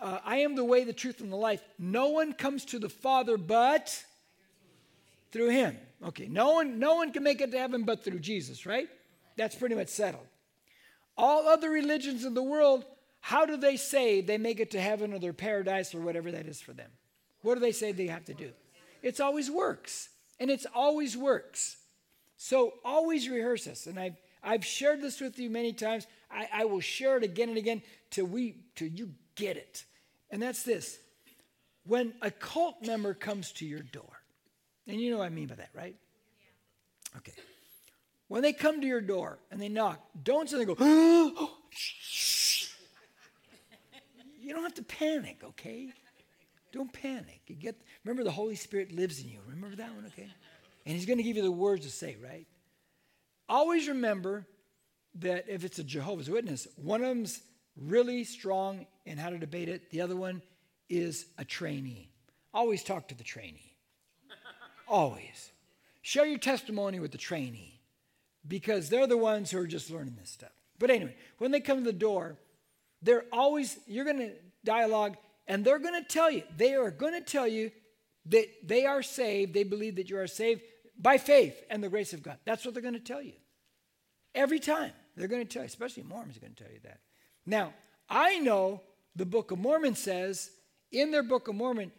[0.00, 2.88] uh, "I am the way, the truth, and the life," no one comes to the
[2.88, 4.04] Father but
[5.32, 5.76] through him.
[6.04, 8.88] Okay, no one, no one can make it to heaven but through Jesus, right?
[9.36, 10.26] That's pretty much settled.
[11.16, 12.84] All other religions in the world,
[13.24, 16.46] how do they say they make it to heaven or their paradise or whatever that
[16.46, 16.90] is for them?
[17.42, 18.50] What do they say they have to do?
[19.00, 20.08] It's always works.
[20.40, 21.76] And it's always works.
[22.36, 23.86] So always rehearse this.
[23.86, 26.08] And I've, I've shared this with you many times.
[26.32, 29.84] I, I will share it again and again till we till you get it.
[30.30, 30.98] And that's this.
[31.86, 34.22] when a cult member comes to your door,
[34.88, 35.94] and you know what I mean by that, right?
[37.18, 37.34] Okay.
[38.26, 41.58] When they come to your door and they knock, don't suddenly go, oh.
[44.52, 45.94] You don't have to panic, okay?
[46.72, 47.40] Don't panic.
[47.46, 49.38] You get remember the Holy Spirit lives in you.
[49.48, 50.28] Remember that one, okay?
[50.84, 52.46] And he's going to give you the words to say, right?
[53.48, 54.46] Always remember
[55.14, 57.40] that if it's a Jehovah's Witness, one of them's
[57.78, 60.42] really strong in how to debate it, the other one
[60.90, 62.10] is a trainee.
[62.52, 63.78] Always talk to the trainee.
[64.86, 65.50] Always.
[66.02, 67.80] Share your testimony with the trainee
[68.46, 70.52] because they're the ones who are just learning this stuff.
[70.78, 72.36] But anyway, when they come to the door,
[73.02, 74.32] they're always, you're going to
[74.64, 77.70] dialogue and they're going to tell you, they are going to tell you
[78.26, 80.62] that they are saved, they believe that you are saved
[80.98, 82.38] by faith and the grace of God.
[82.44, 83.32] That's what they're going to tell you.
[84.34, 87.00] Every time they're going to tell you, especially Mormons are going to tell you that.
[87.44, 87.74] Now,
[88.08, 88.80] I know
[89.16, 90.50] the Book of Mormon says
[90.90, 91.90] in their Book of Mormon,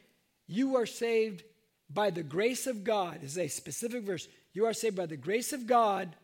[0.48, 1.44] you are saved
[1.90, 3.24] by the grace of God.
[3.24, 4.28] Is a specific verse.
[4.54, 6.16] You are saved by the grace of God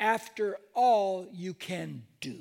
[0.00, 2.40] after all you can do.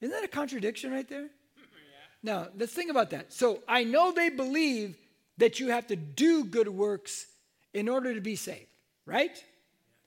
[0.00, 1.24] Isn't that a contradiction right there?
[1.24, 3.32] Mm-hmm, now, let's think about that.
[3.32, 4.96] So I know they believe
[5.38, 7.26] that you have to do good works
[7.72, 8.66] in order to be saved,
[9.06, 9.42] right?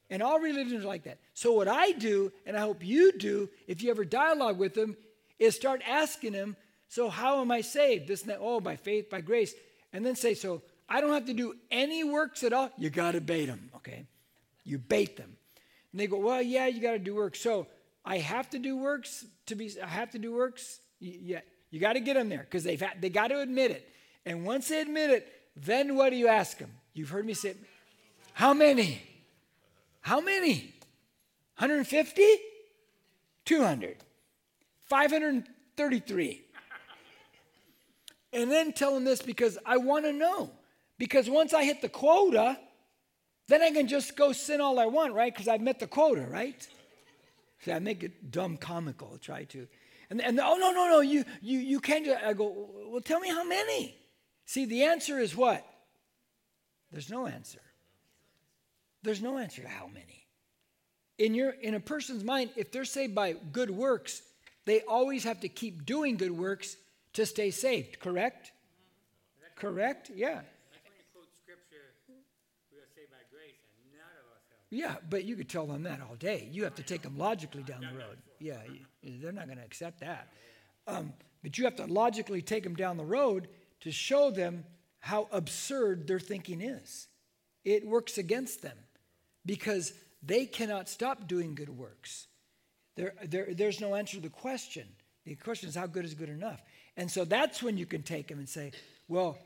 [0.10, 1.20] And all religions are like that.
[1.34, 4.96] So what I do, and I hope you do, if you ever dialogue with them,
[5.40, 6.56] is start asking them,
[6.88, 8.08] so how am I saved?
[8.08, 9.56] This and that, oh, by faith, by grace.
[9.92, 12.70] And then say, so I don't have to do any works at all.
[12.78, 14.06] You got to bait them, okay?
[14.64, 15.36] You bait them.
[15.92, 17.36] And they go, well, yeah, you got to do work.
[17.36, 17.68] So
[18.06, 20.80] I have to do works to be, I have to do works?
[21.00, 23.90] Yeah, you got to get them there because they've had, they got to admit it.
[24.26, 26.72] And once they admit it, then what do you ask them?
[26.94, 27.56] You've heard me say,
[28.34, 29.02] how many?
[30.02, 30.74] How many?
[31.58, 32.24] 150?
[33.46, 33.98] 200.
[34.86, 36.42] 533.
[38.34, 40.52] And then tell them this because I want to know.
[40.98, 42.58] Because once I hit the quota,
[43.48, 45.34] then I can just go sin all I want, right?
[45.34, 46.68] Because I've met the quota, right?
[47.64, 49.68] See, I make it dumb comical, try to.
[50.10, 52.08] And, and oh, no, no, no, you, you, you can't.
[52.08, 53.96] I go, well, tell me how many.
[54.46, 55.66] See, the answer is what?
[56.92, 57.62] There's no answer.
[59.02, 60.28] There's no answer to how many.
[61.18, 64.22] In, your, in a person's mind, if they're saved by good works,
[64.66, 66.76] they always have to keep doing good works
[67.14, 68.52] to stay saved, correct?
[69.56, 70.12] Correct?
[70.14, 70.42] Yeah.
[74.74, 76.50] Yeah, but you could tell them that all day.
[76.52, 78.18] You have to take them logically down the road.
[78.40, 78.58] Yeah,
[79.04, 80.30] they're not going to accept that.
[80.88, 83.50] Um, but you have to logically take them down the road
[83.82, 84.66] to show them
[85.00, 87.08] how absurd their thinking is.
[87.64, 88.78] It works against them
[89.46, 92.28] because they cannot stop doing good works.
[92.96, 94.88] There, there, there's no answer to the question.
[95.26, 96.64] The question is, how good is good enough?
[96.98, 98.72] And so that's when you can take them and say,
[99.08, 99.38] well,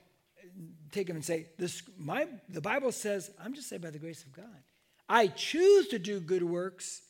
[0.91, 4.23] take them and say, this, my, the Bible says, I'm just saved by the grace
[4.23, 4.45] of God.
[5.09, 7.01] I choose to do good works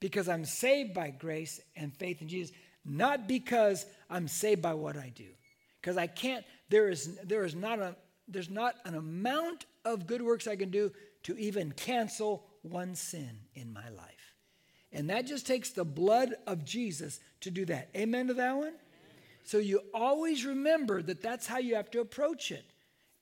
[0.00, 4.96] because I'm saved by grace and faith in Jesus, not because I'm saved by what
[4.96, 5.28] I do.
[5.80, 7.96] Because I can't, there is, there is not a,
[8.28, 10.92] there's not an amount of good works I can do
[11.24, 14.34] to even cancel one sin in my life.
[14.92, 17.90] And that just takes the blood of Jesus to do that.
[17.96, 18.74] Amen to that one?
[19.44, 22.64] So you always remember that that's how you have to approach it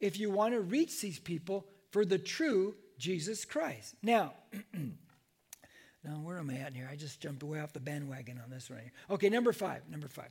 [0.01, 3.95] if you want to reach these people for the true Jesus Christ.
[4.03, 4.35] Now,
[6.05, 6.89] now where am I at here?
[6.91, 8.93] I just jumped way off the bandwagon on this right here.
[9.11, 9.83] Okay, number five.
[9.89, 10.31] Number five.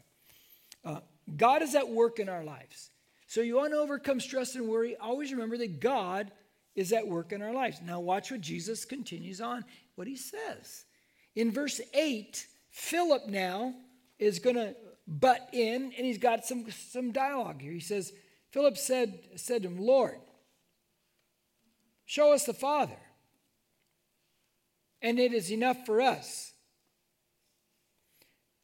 [0.86, 1.00] Uh,
[1.38, 2.90] God is at work in our lives.
[3.28, 4.96] So you want to overcome stress and worry.
[4.98, 6.32] Always remember that God
[6.76, 7.82] is at work in our lives.
[7.84, 9.64] Now watch what Jesus continues on.
[9.96, 10.86] What he says
[11.36, 12.48] in verse eight.
[12.70, 13.76] Philip now
[14.18, 14.76] is going to
[15.08, 17.72] butt in, and he's got some some dialogue here.
[17.72, 18.12] He says,
[18.52, 20.20] Philip said said to him, Lord.
[22.14, 23.00] Show us the Father.
[25.02, 26.54] And it is enough for us.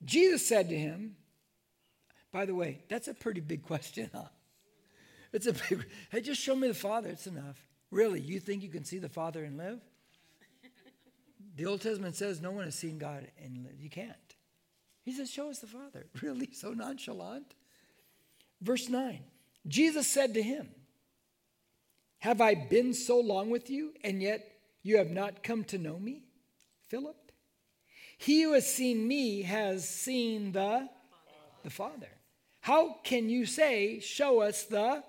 [0.05, 1.15] Jesus said to him,
[2.31, 4.25] by the way, that's a pretty big question, huh?
[5.33, 7.59] It's a big, hey, just show me the Father, it's enough.
[7.89, 9.79] Really, you think you can see the Father and live?
[11.55, 13.67] The Old Testament says no one has seen God and.
[13.79, 14.13] You can't.
[15.01, 16.05] He says, Show us the Father.
[16.21, 16.49] Really?
[16.53, 17.55] So nonchalant?
[18.61, 19.21] Verse 9
[19.67, 20.69] Jesus said to him,
[22.19, 24.45] have I been so long with you, and yet
[24.83, 26.23] you have not come to know me,
[26.87, 27.15] Philip?
[28.17, 30.89] He who has seen me has seen the,
[31.63, 32.09] the Father.
[32.61, 35.03] How can you say, Show us the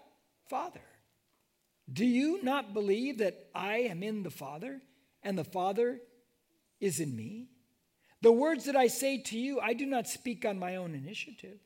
[0.49, 0.81] Father?
[1.93, 4.81] Do you not believe that I am in the Father,
[5.25, 6.01] and the Father
[6.81, 7.49] is in me?
[8.23, 11.59] The words that I say to you, I do not speak on my own initiative,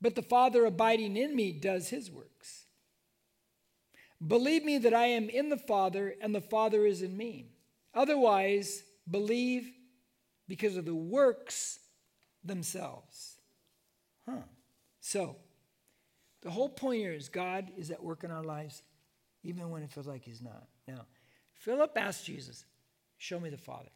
[0.00, 2.63] but the Father abiding in me does his works.
[4.26, 7.46] Believe me that I am in the Father and the Father is in me.
[7.92, 9.70] Otherwise, believe
[10.48, 11.78] because of the works
[12.42, 13.38] themselves.
[14.26, 14.42] Huh.
[15.00, 15.36] So,
[16.42, 18.82] the whole point here is God is at work in our lives,
[19.42, 20.66] even when it feels like He's not.
[20.86, 21.06] Now,
[21.54, 22.64] Philip asked Jesus,
[23.18, 23.90] Show me the Father.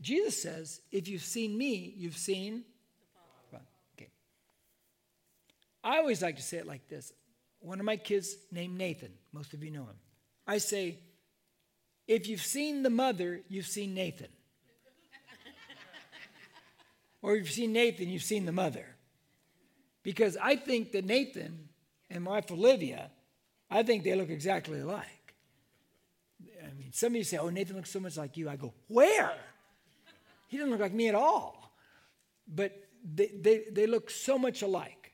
[0.00, 2.64] Jesus says, If you've seen me, you've seen.
[3.96, 4.10] Okay.
[5.84, 7.12] I always like to say it like this.
[7.60, 9.96] One of my kids named Nathan, most of you know him.
[10.46, 10.98] I say,
[12.08, 14.28] If you've seen the mother, you've seen Nathan.
[17.22, 18.86] or if you've seen Nathan, you've seen the mother.
[20.02, 21.68] Because I think that Nathan
[22.08, 23.10] and my wife Olivia,
[23.70, 25.34] I think they look exactly alike.
[26.62, 28.48] I mean, some of you say, oh, Nathan looks so much like you.
[28.48, 29.32] I go, where?
[30.48, 31.74] He doesn't look like me at all.
[32.48, 32.72] But
[33.04, 35.12] they, they, they look so much alike.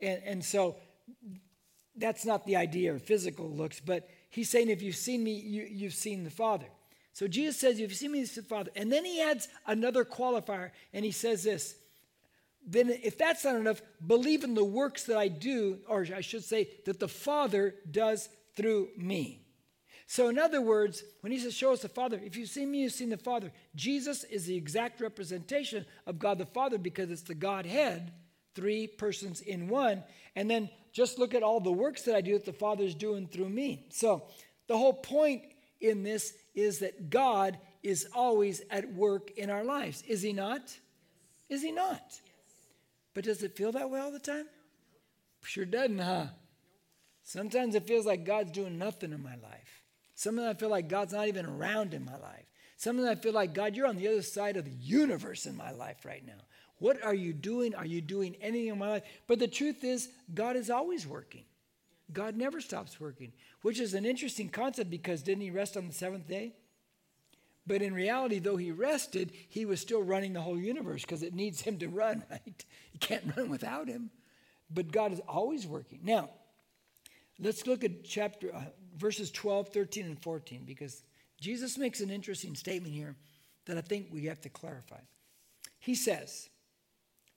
[0.00, 0.76] And, and so
[1.96, 5.66] that's not the idea of physical looks, but he's saying, if you've seen me, you,
[5.70, 6.66] you've seen the Father.
[7.12, 8.70] So Jesus says, if you've seen me, you've seen the Father.
[8.74, 11.76] And then he adds another qualifier, and he says this
[12.66, 16.44] then if that's not enough, believe in the works that I do, or I should
[16.44, 19.40] say, that the Father does through me.
[20.06, 22.82] So, in other words, when he says, Show us the Father, if you've seen me,
[22.82, 23.50] you've seen the Father.
[23.74, 28.12] Jesus is the exact representation of God the Father because it's the Godhead,
[28.54, 30.04] three persons in one.
[30.36, 32.94] And then just look at all the works that I do that the Father is
[32.94, 33.86] doing through me.
[33.90, 34.24] So,
[34.68, 35.42] the whole point
[35.80, 40.02] in this is that God is always at work in our lives.
[40.06, 40.76] Is he not?
[41.48, 42.20] Is he not?
[43.14, 44.46] But does it feel that way all the time?
[45.44, 46.26] Sure doesn't, huh?
[47.24, 49.82] Sometimes it feels like God's doing nothing in my life.
[50.14, 52.46] Sometimes I feel like God's not even around in my life.
[52.76, 55.72] Sometimes I feel like, God, you're on the other side of the universe in my
[55.72, 56.40] life right now.
[56.82, 57.76] What are you doing?
[57.76, 59.04] Are you doing anything in my life?
[59.28, 61.44] But the truth is, God is always working.
[62.12, 65.94] God never stops working, which is an interesting concept because didn't he rest on the
[65.94, 66.54] seventh day?
[67.68, 71.34] But in reality, though he rested, he was still running the whole universe because it
[71.34, 72.64] needs him to run, right?
[72.92, 74.10] You can't run without him.
[74.68, 76.00] But God is always working.
[76.02, 76.30] Now,
[77.38, 78.64] let's look at chapter uh,
[78.96, 81.04] verses 12, 13, and 14 because
[81.40, 83.14] Jesus makes an interesting statement here
[83.66, 84.98] that I think we have to clarify.
[85.78, 86.48] He says,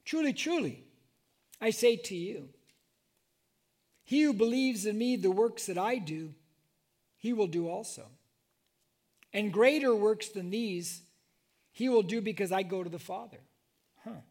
[0.05, 0.83] Truly, truly,
[1.59, 2.49] I say to you,
[4.03, 6.33] he who believes in me, the works that I do,
[7.17, 8.05] he will do also.
[9.33, 11.01] And greater works than these
[11.71, 13.39] he will do because I go to the Father.
[14.03, 14.21] Huh.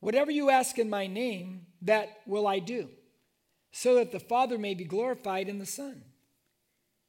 [0.00, 2.88] Whatever you ask in my name, that will I do,
[3.72, 6.02] so that the Father may be glorified in the Son.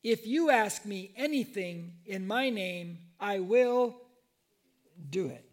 [0.03, 3.95] If you ask me anything in my name, I will
[5.09, 5.44] do it.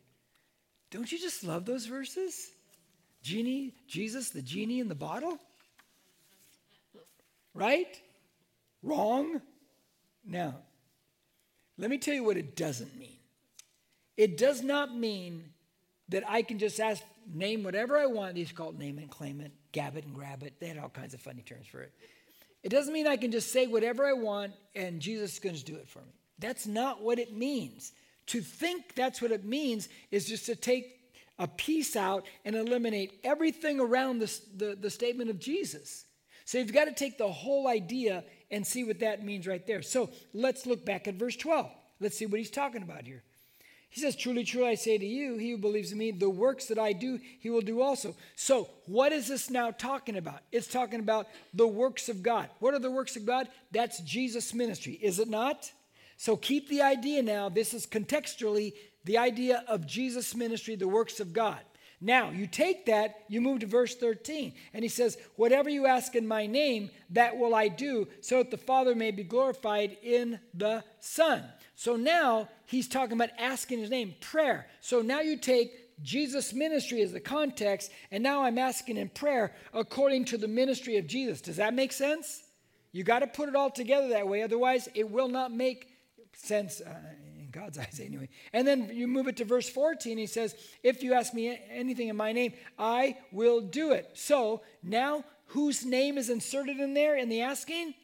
[0.92, 2.50] Don't you just love those verses?
[3.22, 5.38] Genie, Jesus, the genie in the bottle?
[7.54, 7.98] Right?
[8.82, 9.40] Wrong?
[10.24, 10.54] Now,
[11.78, 13.16] let me tell you what it doesn't mean.
[14.18, 15.44] It does not mean
[16.10, 18.34] that I can just ask, name whatever I want.
[18.34, 20.60] These called name and claim it, gab it and grab it.
[20.60, 21.92] They had all kinds of funny terms for it.
[22.62, 25.64] It doesn't mean I can just say whatever I want and Jesus is going to
[25.64, 26.12] do it for me.
[26.38, 27.92] That's not what it means.
[28.26, 30.98] To think that's what it means is just to take
[31.38, 36.04] a piece out and eliminate everything around the, the statement of Jesus.
[36.44, 39.82] So you've got to take the whole idea and see what that means right there.
[39.82, 41.70] So let's look back at verse 12.
[42.00, 43.22] Let's see what he's talking about here.
[43.88, 46.66] He says, Truly, truly, I say to you, he who believes in me, the works
[46.66, 48.14] that I do, he will do also.
[48.36, 50.40] So, what is this now talking about?
[50.50, 52.48] It's talking about the works of God.
[52.58, 53.48] What are the works of God?
[53.70, 55.70] That's Jesus' ministry, is it not?
[56.16, 57.48] So, keep the idea now.
[57.48, 61.60] This is contextually the idea of Jesus' ministry, the works of God.
[62.04, 66.16] Now, you take that, you move to verse 13, and he says, Whatever you ask
[66.16, 70.40] in my name, that will I do, so that the Father may be glorified in
[70.52, 71.44] the Son.
[71.76, 74.66] So now he's talking about asking his name, prayer.
[74.80, 79.54] So now you take Jesus' ministry as the context, and now I'm asking in prayer
[79.72, 81.40] according to the ministry of Jesus.
[81.40, 82.42] Does that make sense?
[82.90, 85.91] You got to put it all together that way, otherwise, it will not make
[86.46, 86.80] sense.
[86.80, 86.94] Uh,
[87.52, 88.28] God's eyes anyway.
[88.52, 90.18] And then you move it to verse 14.
[90.18, 94.10] He says, If you ask me anything in my name, I will do it.
[94.14, 97.94] So now, whose name is inserted in there in the asking?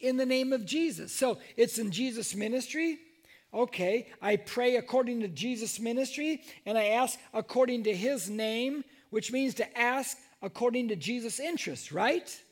[0.00, 1.12] In the name of Jesus.
[1.12, 2.98] So it's in Jesus' ministry.
[3.52, 9.32] Okay, I pray according to Jesus' ministry, and I ask according to his name, which
[9.32, 12.42] means to ask according to Jesus' interests, right?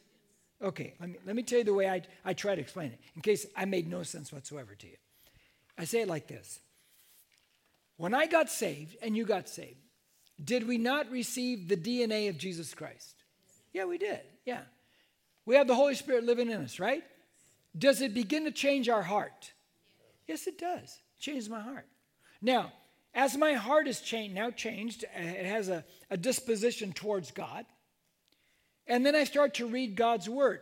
[0.62, 3.00] Okay, let me, let me tell you the way I, I try to explain it,
[3.14, 4.96] in case I made no sense whatsoever to you.
[5.78, 6.60] I say it like this
[7.96, 9.78] When I got saved and you got saved,
[10.42, 13.14] did we not receive the DNA of Jesus Christ?
[13.72, 14.20] Yeah, we did.
[14.44, 14.60] Yeah.
[15.44, 17.04] We have the Holy Spirit living in us, right?
[17.76, 19.52] Does it begin to change our heart?
[20.26, 20.98] Yes, it does.
[21.18, 21.86] It changes my heart.
[22.42, 22.72] Now,
[23.14, 27.64] as my heart is changed, now changed, it has a, a disposition towards God.
[28.86, 30.60] And then I start to read God's word.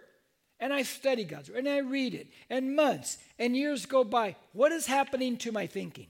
[0.65, 2.29] And I study God's word and I read it.
[2.49, 4.35] And months and years go by.
[4.55, 6.07] What is happening to my thinking?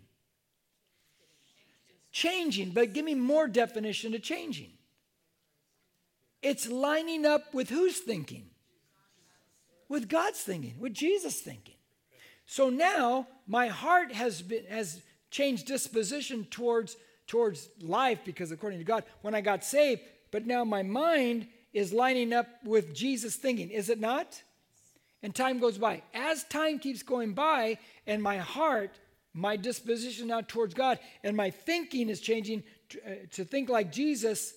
[2.13, 4.71] Changing, but give me more definition to changing.
[6.41, 8.47] It's lining up with who's thinking?
[9.89, 11.75] With God's thinking, with Jesus thinking.
[12.47, 15.03] So now my heart has been has
[15.33, 16.97] changed disposition towards
[17.27, 21.93] towards life because according to God, when I got saved, but now my mind is
[21.93, 24.41] lining up with Jesus thinking, is it not?
[25.23, 26.03] And time goes by.
[26.15, 28.99] As time keeps going by, and my heart,
[29.35, 33.91] my disposition now towards God, and my thinking is changing to, uh, to think like
[33.91, 34.55] Jesus,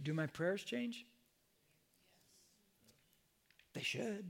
[0.00, 1.04] do my prayers change?
[3.74, 4.24] They should.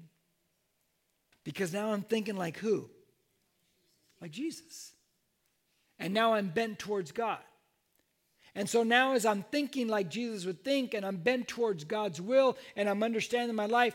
[1.45, 2.89] Because now I'm thinking like who?
[4.21, 4.93] Like Jesus.
[5.99, 7.39] And now I'm bent towards God.
[8.59, 12.21] And so now, as I'm thinking like Jesus would think, and I'm bent towards God's
[12.21, 13.95] will, and I'm understanding my life,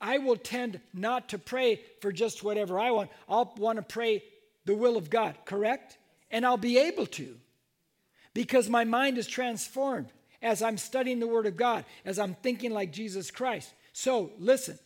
[0.00, 3.10] I will tend not to pray for just whatever I want.
[3.28, 4.24] I'll want to pray
[4.64, 5.98] the will of God, correct?
[6.30, 7.36] And I'll be able to
[8.32, 12.72] because my mind is transformed as I'm studying the Word of God, as I'm thinking
[12.72, 13.74] like Jesus Christ.
[13.92, 14.78] So, listen,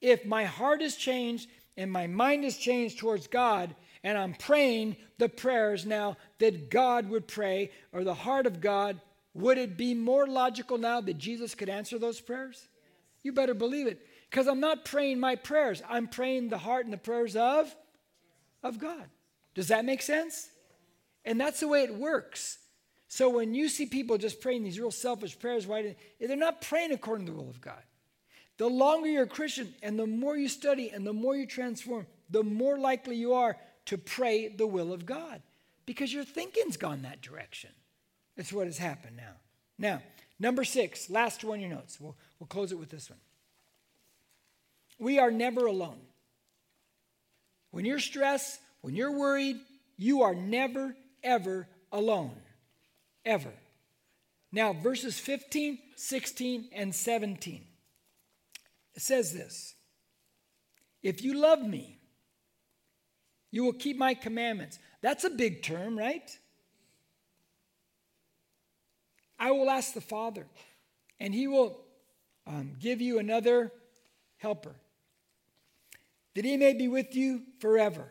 [0.00, 4.96] if my heart is changed and my mind is changed towards God, and I'm praying
[5.18, 9.00] the prayers now that God would pray, or the heart of God,
[9.34, 12.56] would it be more logical now that Jesus could answer those prayers?
[12.60, 12.68] Yes.
[13.22, 14.06] You better believe it.
[14.28, 17.74] Because I'm not praying my prayers, I'm praying the heart and the prayers of,
[18.62, 19.04] of God.
[19.54, 20.48] Does that make sense?
[21.24, 22.58] And that's the way it works.
[23.08, 26.92] So when you see people just praying these real selfish prayers, right, they're not praying
[26.92, 27.82] according to the will of God.
[28.56, 32.06] The longer you're a Christian and the more you study and the more you transform,
[32.30, 33.56] the more likely you are
[33.90, 35.42] to pray the will of God
[35.84, 37.70] because your thinking's gone that direction.
[38.36, 39.32] That's what has happened now.
[39.78, 40.00] Now,
[40.38, 42.00] number six, last one in your notes.
[42.00, 43.18] We'll, we'll close it with this one.
[45.00, 45.98] We are never alone.
[47.72, 49.56] When you're stressed, when you're worried,
[49.96, 52.36] you are never, ever alone.
[53.24, 53.52] Ever.
[54.52, 57.64] Now, verses 15, 16, and 17.
[58.94, 59.74] It says this
[61.02, 61.99] If you love me,
[63.50, 64.78] you will keep my commandments.
[65.00, 66.30] That's a big term, right?
[69.38, 70.46] I will ask the Father,
[71.18, 71.80] and he will
[72.46, 73.72] um, give you another
[74.36, 74.74] helper,
[76.34, 78.10] that he may be with you forever.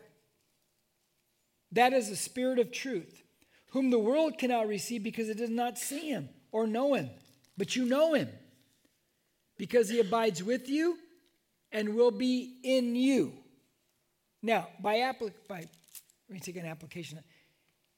[1.72, 3.22] That is the Spirit of truth,
[3.70, 7.10] whom the world cannot receive because it does not see him or know him.
[7.56, 8.28] But you know him,
[9.56, 10.98] because he abides with you
[11.70, 13.34] and will be in you.
[14.42, 15.12] Now, by,
[15.48, 15.68] by let
[16.28, 17.18] me take an application.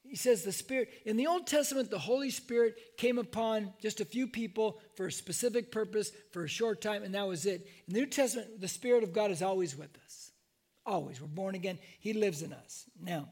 [0.03, 4.05] He says the Spirit, in the Old Testament, the Holy Spirit came upon just a
[4.05, 7.67] few people for a specific purpose for a short time, and that was it.
[7.87, 10.31] In the New Testament, the Spirit of God is always with us.
[10.85, 11.21] Always.
[11.21, 12.85] We're born again, He lives in us.
[13.01, 13.29] Now,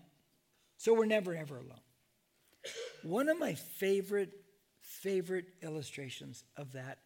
[0.77, 1.81] so we're never, ever alone.
[3.03, 4.31] One of my favorite,
[4.81, 6.99] favorite illustrations of that,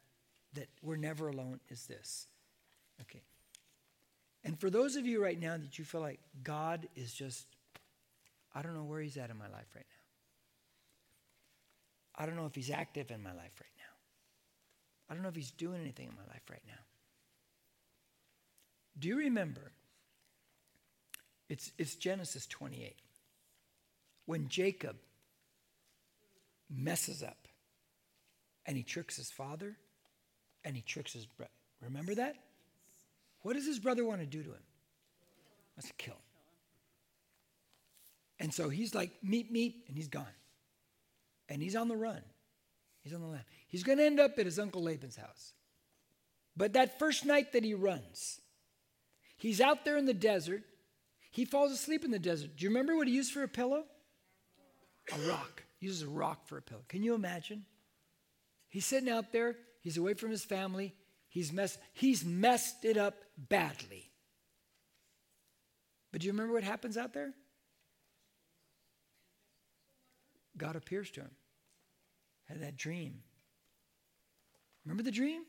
[0.54, 2.28] that we're never alone, is this.
[3.02, 3.22] Okay.
[4.46, 7.46] And for those of you right now that you feel like God is just,
[8.54, 9.96] I don't know where He's at in my life right now.
[12.24, 13.84] I don't know if He's active in my life right now.
[15.10, 16.74] I don't know if He's doing anything in my life right now.
[18.98, 19.72] Do you remember?
[21.50, 22.96] It's, it's Genesis 28.
[24.26, 24.96] When Jacob
[26.70, 27.48] messes up
[28.66, 29.76] and he tricks his father
[30.64, 31.52] and he tricks his brother.
[31.82, 32.38] Remember that?
[33.46, 34.64] What does his brother want to do to him?
[35.78, 36.20] Let's kill him.
[38.40, 40.26] And so he's like, meet, meet, and he's gone.
[41.48, 42.24] And he's on the run.
[43.04, 43.44] He's on the lam.
[43.68, 45.54] He's going to end up at his uncle Laban's house.
[46.58, 48.42] But that first night that he runs,
[49.38, 50.64] he's out there in the desert.
[51.30, 52.58] He falls asleep in the desert.
[52.58, 53.84] Do you remember what he used for a pillow?
[55.14, 55.62] A rock.
[55.78, 56.82] He uses a rock for a pillow.
[56.88, 57.66] Can you imagine?
[58.70, 59.56] He's sitting out there.
[59.82, 60.96] He's away from his family.
[61.36, 64.10] He's messed, he's messed it up badly.
[66.10, 67.34] But do you remember what happens out there?
[70.56, 71.32] God appears to him.
[72.46, 73.22] Had that dream.
[74.86, 75.42] Remember the dream?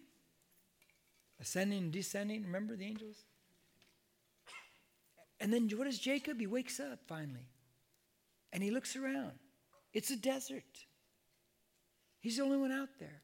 [1.41, 2.43] Ascending and descending.
[2.43, 3.19] Remember the angels?
[5.39, 6.41] And then what does Jacob?
[6.41, 7.47] He wakes up finally.
[8.53, 9.35] And he looks around.
[9.93, 10.65] It's a desert.
[12.19, 13.23] He's the only one out there.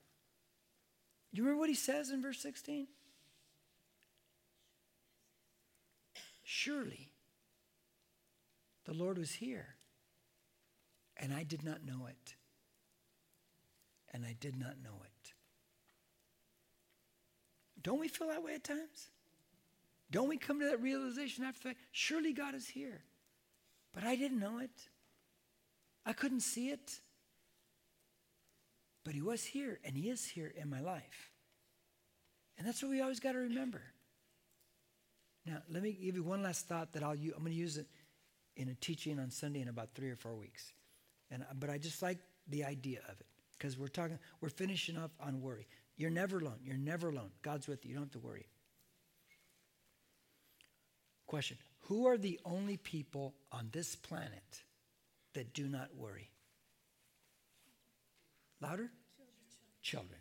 [1.33, 2.87] You remember what he says in verse 16?
[6.45, 7.13] Surely
[8.85, 9.77] the Lord was here,
[11.17, 12.35] and I did not know it.
[14.15, 15.33] And I did not know it.
[17.83, 19.09] Don't we feel that way at times?
[20.11, 21.79] Don't we come to that realization after that?
[21.93, 23.03] Surely God is here.
[23.95, 24.89] But I didn't know it.
[26.05, 27.01] I couldn't see it.
[29.05, 31.31] But He was here, and He is here in my life.
[32.59, 33.83] And that's what we always got to remember.
[35.45, 37.33] Now, let me give you one last thought that I'll use.
[37.37, 37.87] I'm going to use it
[38.57, 40.73] in a teaching on Sunday in about three or four weeks.
[41.31, 44.97] And, uh, but I just like the idea of it because we're talking, we're finishing
[44.97, 45.67] up on worry.
[45.97, 46.59] You're never alone.
[46.65, 47.31] You're never alone.
[47.43, 47.91] God's with you.
[47.91, 48.47] You don't have to worry.
[51.27, 54.63] Question Who are the only people on this planet
[55.35, 56.32] that do not worry?
[58.63, 58.91] Louder?
[59.83, 60.21] Children.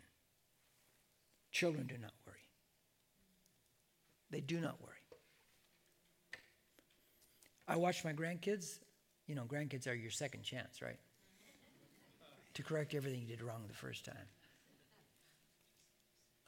[1.52, 2.36] Children do not worry.
[4.30, 4.90] They do not worry.
[7.68, 8.80] I watch my grandkids.
[9.26, 10.98] You know, grandkids are your second chance, right?
[12.54, 14.28] to correct everything you did wrong the first time.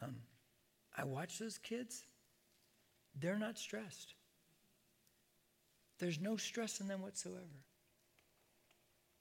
[0.02, 0.16] Um,
[0.96, 2.02] I watch those kids.
[3.18, 4.14] They're not stressed.
[5.98, 7.62] There's no stress in them whatsoever.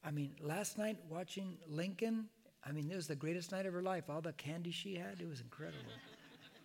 [0.03, 2.25] I mean, last night watching Lincoln,
[2.65, 4.09] I mean, it was the greatest night of her life.
[4.09, 5.79] All the candy she had, it was incredible.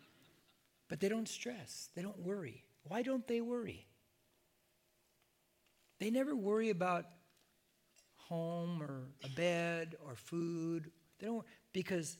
[0.88, 2.64] but they don't stress, they don't worry.
[2.84, 3.86] Why don't they worry?
[5.98, 7.06] They never worry about
[8.16, 10.90] home or a bed or food.
[11.18, 12.16] They don't because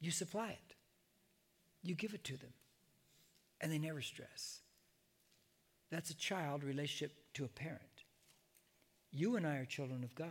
[0.00, 0.74] you supply it.
[1.82, 2.52] You give it to them.
[3.60, 4.60] And they never stress.
[5.90, 7.80] That's a child relationship to a parent.
[9.12, 10.28] You and I are children of God.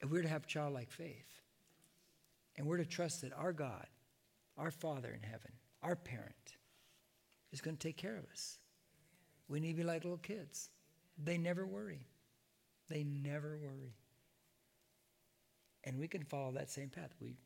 [0.00, 1.40] And we're to have childlike faith.
[2.56, 3.86] And we're to trust that our God,
[4.56, 6.56] our Father in heaven, our parent,
[7.52, 8.58] is going to take care of us.
[9.48, 10.70] We need to be like little kids.
[11.22, 12.06] They never worry.
[12.88, 13.94] They never worry.
[15.84, 17.10] And we can follow that same path.
[17.20, 17.36] We,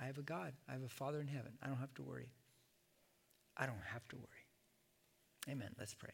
[0.00, 0.52] I have a God.
[0.68, 1.52] I have a Father in heaven.
[1.62, 2.30] I don't have to worry.
[3.56, 5.50] I don't have to worry.
[5.50, 5.70] Amen.
[5.78, 6.12] Let's pray.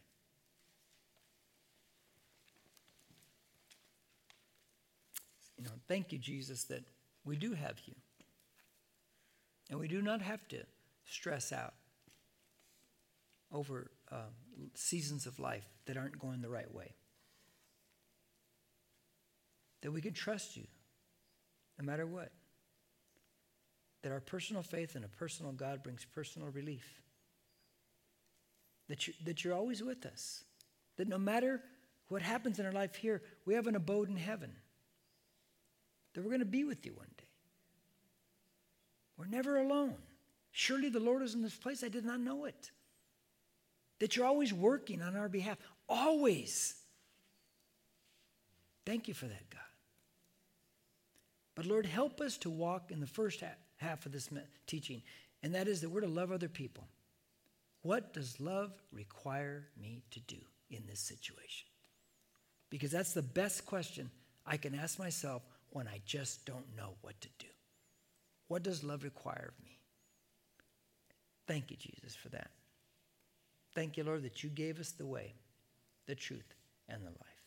[5.61, 6.84] You know, thank you, Jesus, that
[7.22, 7.94] we do have you.
[9.68, 10.62] And we do not have to
[11.04, 11.74] stress out
[13.52, 14.30] over uh,
[14.74, 16.94] seasons of life that aren't going the right way.
[19.82, 20.66] That we can trust you
[21.78, 22.32] no matter what.
[24.02, 27.02] That our personal faith in a personal God brings personal relief.
[28.88, 30.42] That, you, that you're always with us.
[30.96, 31.61] That no matter
[32.08, 34.52] what happens in our life here, we have an abode in heaven.
[36.14, 37.24] That we're going to be with you one day.
[39.16, 39.96] We're never alone.
[40.50, 41.84] Surely the Lord is in this place.
[41.84, 42.70] I did not know it
[44.00, 45.58] that you're always working on our behalf.
[45.88, 46.74] Always.
[48.84, 49.61] Thank you for that, God.
[51.54, 53.44] But Lord, help us to walk in the first
[53.76, 54.30] half of this
[54.66, 55.02] teaching,
[55.42, 56.88] and that is that we're to love other people.
[57.82, 60.36] What does love require me to do
[60.70, 61.66] in this situation?
[62.70, 64.11] Because that's the best question
[64.46, 67.46] I can ask myself when I just don't know what to do.
[68.48, 69.78] What does love require of me?
[71.46, 72.50] Thank you, Jesus, for that.
[73.74, 75.34] Thank you, Lord, that you gave us the way,
[76.06, 76.54] the truth,
[76.88, 77.40] and the life.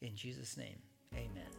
[0.00, 0.78] In Jesus' name,
[1.14, 1.50] amen.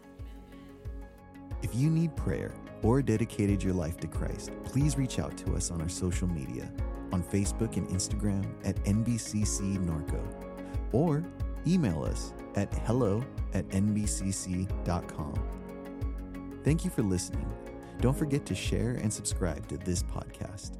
[1.61, 2.53] If you need prayer
[2.83, 6.71] or dedicated your life to Christ, please reach out to us on our social media
[7.11, 10.21] on Facebook and Instagram at NBCC Norco
[10.91, 11.23] or
[11.65, 15.33] email us at hello at nbcc.com.
[16.65, 17.47] Thank you for listening.
[18.01, 20.71] Don't forget to share and subscribe to this podcast.